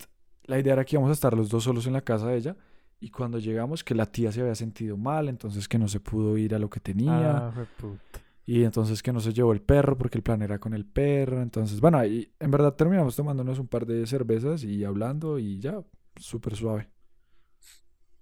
la 0.45 0.57
idea 0.57 0.73
era 0.73 0.85
que 0.85 0.95
íbamos 0.95 1.09
a 1.09 1.13
estar 1.13 1.35
los 1.35 1.49
dos 1.49 1.65
solos 1.65 1.85
en 1.87 1.93
la 1.93 2.01
casa 2.01 2.27
de 2.27 2.37
ella 2.37 2.57
y 2.99 3.11
cuando 3.11 3.37
llegamos 3.37 3.83
que 3.83 3.95
la 3.95 4.05
tía 4.05 4.31
se 4.31 4.41
había 4.41 4.55
sentido 4.55 4.97
mal, 4.97 5.29
entonces 5.29 5.67
que 5.67 5.77
no 5.77 5.87
se 5.87 5.99
pudo 5.99 6.37
ir 6.37 6.55
a 6.55 6.59
lo 6.59 6.69
que 6.69 6.79
tenía. 6.79 7.37
Ah, 7.37 7.53
puta. 7.77 8.21
Y 8.51 8.63
entonces 8.63 9.03
que 9.03 9.13
no 9.13 9.19
se 9.19 9.31
llevó 9.31 9.53
el 9.53 9.61
perro 9.61 9.95
porque 9.95 10.17
el 10.17 10.23
plan 10.23 10.41
era 10.41 10.57
con 10.57 10.73
el 10.73 10.83
perro. 10.83 11.39
Entonces, 11.39 11.79
bueno, 11.81 12.03
y 12.03 12.31
en 12.39 12.49
verdad 12.49 12.73
terminamos 12.73 13.15
tomándonos 13.15 13.59
un 13.59 13.67
par 13.67 13.85
de 13.85 14.07
cervezas 14.07 14.63
y 14.63 14.83
hablando 14.83 15.37
y 15.37 15.59
ya, 15.59 15.83
súper 16.15 16.55
suave. 16.55 16.89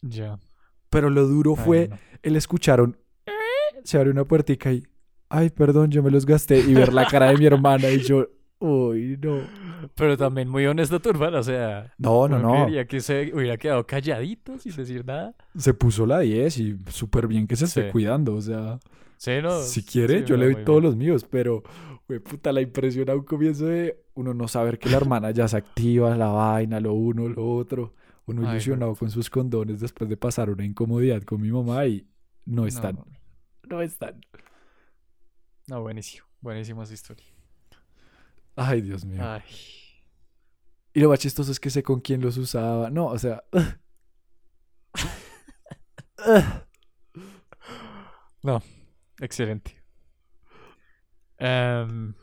Ya. 0.01 0.37
Pero 0.89 1.09
lo 1.09 1.25
duro 1.27 1.55
Ay, 1.57 1.63
fue 1.63 1.87
no. 1.87 1.97
el 2.23 2.35
escucharon, 2.35 2.97
se 3.83 3.97
abrió 3.97 4.11
una 4.11 4.25
puertica 4.25 4.71
y, 4.73 4.83
ay, 5.29 5.49
perdón, 5.49 5.91
yo 5.91 6.03
me 6.03 6.11
los 6.11 6.25
gasté. 6.25 6.59
Y 6.59 6.73
ver 6.73 6.91
la 6.93 7.05
cara 7.07 7.27
de 7.31 7.37
mi 7.37 7.45
hermana 7.45 7.89
y 7.89 7.99
yo, 7.99 8.27
uy, 8.59 9.17
no. 9.21 9.39
Pero 9.95 10.17
también 10.17 10.49
muy 10.49 10.65
honesto 10.65 10.99
tu 10.99 11.09
hermano, 11.09 11.39
o 11.39 11.43
sea. 11.43 11.93
No, 11.97 12.27
no, 12.27 12.39
no. 12.39 12.51
creería 12.51 12.85
que 12.85 12.99
se 12.99 13.31
hubiera 13.33 13.55
quedado 13.57 13.85
calladito 13.85 14.57
sin 14.59 14.75
decir 14.75 15.05
nada. 15.05 15.35
Se 15.55 15.73
puso 15.73 16.05
la 16.05 16.19
10 16.19 16.57
y 16.57 16.77
súper 16.89 17.27
bien 17.27 17.47
que 17.47 17.55
se 17.55 17.65
esté 17.65 17.85
Sí. 17.85 17.91
cuidando. 17.91 18.33
O 18.35 18.41
sea, 18.41 18.79
Sí, 19.17 19.41
no. 19.41 19.62
si 19.62 19.84
quiere, 19.84 20.19
sí, 20.19 20.25
yo 20.25 20.38
no, 20.38 20.43
le 20.43 20.53
doy 20.53 20.63
todos 20.63 20.82
bien. 20.82 20.91
los 20.91 20.95
míos, 20.95 21.25
pero, 21.30 21.63
güey, 22.08 22.19
puta, 22.19 22.51
la 22.51 22.62
impresión 22.62 23.10
a 23.10 23.15
un 23.15 23.23
comienzo 23.23 23.65
de 23.65 24.03
uno 24.13 24.34
no 24.34 24.47
saber 24.47 24.77
que 24.80 24.89
la 24.89 24.97
hermana 24.97 25.32
ya 25.32 25.47
se 25.47 25.58
activa, 25.58 26.15
la 26.15 26.27
vaina, 26.27 26.80
lo 26.80 26.93
uno, 26.93 27.27
lo 27.27 27.56
otro. 27.56 27.93
Uno 28.25 28.41
Ay, 28.45 28.56
ilusionado 28.56 28.93
con 28.95 29.10
sus 29.10 29.30
condones 29.30 29.80
después 29.80 30.10
de 30.10 30.17
pasar 30.17 30.49
una 30.49 30.65
incomodidad 30.65 31.23
con 31.23 31.41
mi 31.41 31.49
mamá 31.49 31.86
y 31.86 32.06
no 32.45 32.67
están. 32.67 32.95
no, 32.95 33.06
No 33.69 33.82
están. 33.82 34.19
No, 35.67 35.82
buenísimo. 35.82 36.25
Buenísima 36.41 36.84
esa 36.84 36.93
historia. 36.93 37.25
Ay, 38.56 38.82
Dios 38.82 39.06
mío. 39.06 39.19
Ay. 39.21 39.41
Y 40.93 40.99
lo 40.99 41.10
más 41.10 41.19
chistoso 41.19 41.51
es 41.51 41.60
que 41.60 41.69
sé 41.69 41.84
con 41.84 42.01
quién 42.01 42.21
los 42.21 42.38
usaba. 42.38 42.89
No, 42.89 43.08
o 43.08 43.17
sea. 43.17 43.43
No, 48.43 48.62
excelente. 49.21 49.82
Em, 51.39 52.13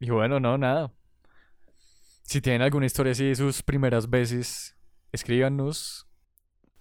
y 0.00 0.10
bueno, 0.10 0.40
no, 0.40 0.58
nada. 0.58 0.92
Si 2.22 2.40
tienen 2.40 2.62
alguna 2.62 2.86
historia 2.86 3.12
así 3.12 3.24
de 3.26 3.36
sus 3.36 3.62
primeras 3.62 4.10
veces, 4.10 4.76
escríbanos. 5.12 6.06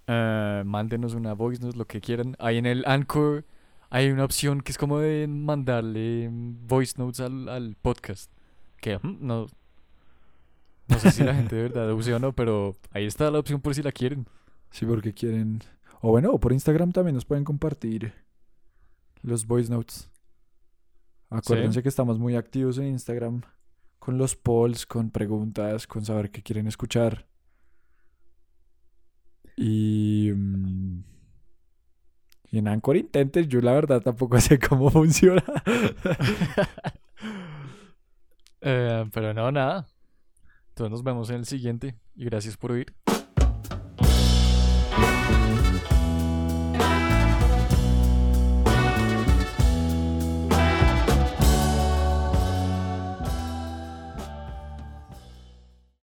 eh, 0.08 0.64
mándenos 0.66 1.16
una 1.16 1.34
voice 1.34 1.64
note, 1.64 1.78
lo 1.78 1.88
que 1.88 2.02
quieran. 2.02 2.36
Ahí 2.40 2.58
en 2.58 2.66
el 2.68 2.84
Anchor 2.88 3.46
hay 3.90 4.12
una 4.12 4.26
opción 4.26 4.62
que 4.62 4.72
es 4.72 4.78
como 4.78 5.00
de 5.00 5.28
mandarle 5.28 6.30
voice 6.32 6.96
notes 6.98 7.22
al, 7.22 7.50
al 7.50 7.76
podcast. 7.78 8.32
Que 8.82 8.98
mm, 9.00 9.18
no, 9.28 9.48
no 10.88 11.00
sé 11.00 11.12
si 11.12 11.24
la 11.24 11.34
gente 11.36 11.56
de 11.56 11.64
verdad 11.64 11.92
use 11.94 12.14
o 12.14 12.20
no, 12.20 12.34
pero 12.34 12.78
ahí 12.92 13.06
está 13.06 13.32
la 13.32 13.40
opción 13.40 13.62
por 13.62 13.74
si 13.76 13.82
la 13.84 13.92
quieren. 13.92 14.28
Sí, 14.72 14.86
porque 14.86 15.14
quieren. 15.14 15.62
O 16.02 16.12
bueno, 16.12 16.38
por 16.40 16.54
Instagram 16.54 16.92
también 16.92 17.16
nos 17.16 17.26
pueden 17.26 17.44
compartir 17.44 18.14
los 19.26 19.46
voice 19.46 19.72
notes. 19.72 20.10
Acuérdense 21.30 21.82
que 21.82 21.90
estamos 21.90 22.20
muy 22.20 22.36
activos 22.36 22.78
en 22.78 22.88
Instagram 22.88 23.42
con 24.00 24.18
los 24.18 24.36
polls, 24.36 24.86
con 24.86 25.10
preguntas, 25.10 25.88
con 25.88 26.06
saber 26.06 26.30
qué 26.32 26.42
quieren 26.42 26.68
escuchar. 26.68 27.28
Y. 29.58 30.32
mm, 30.34 31.04
y 32.52 32.60
en 32.60 32.68
Anchor 32.68 32.96
intenten, 32.96 33.50
yo 33.50 33.60
la 33.60 33.74
verdad 33.74 34.02
tampoco 34.02 34.40
sé 34.42 34.60
cómo 34.60 34.90
funciona. 34.90 35.44
Eh, 38.68 39.08
pero 39.14 39.32
no, 39.32 39.52
nada. 39.52 39.86
Entonces 40.70 40.90
nos 40.90 41.04
vemos 41.04 41.30
en 41.30 41.36
el 41.36 41.46
siguiente 41.46 42.00
y 42.16 42.26
gracias 42.26 42.58
por 42.58 42.72
oír. 42.72 42.96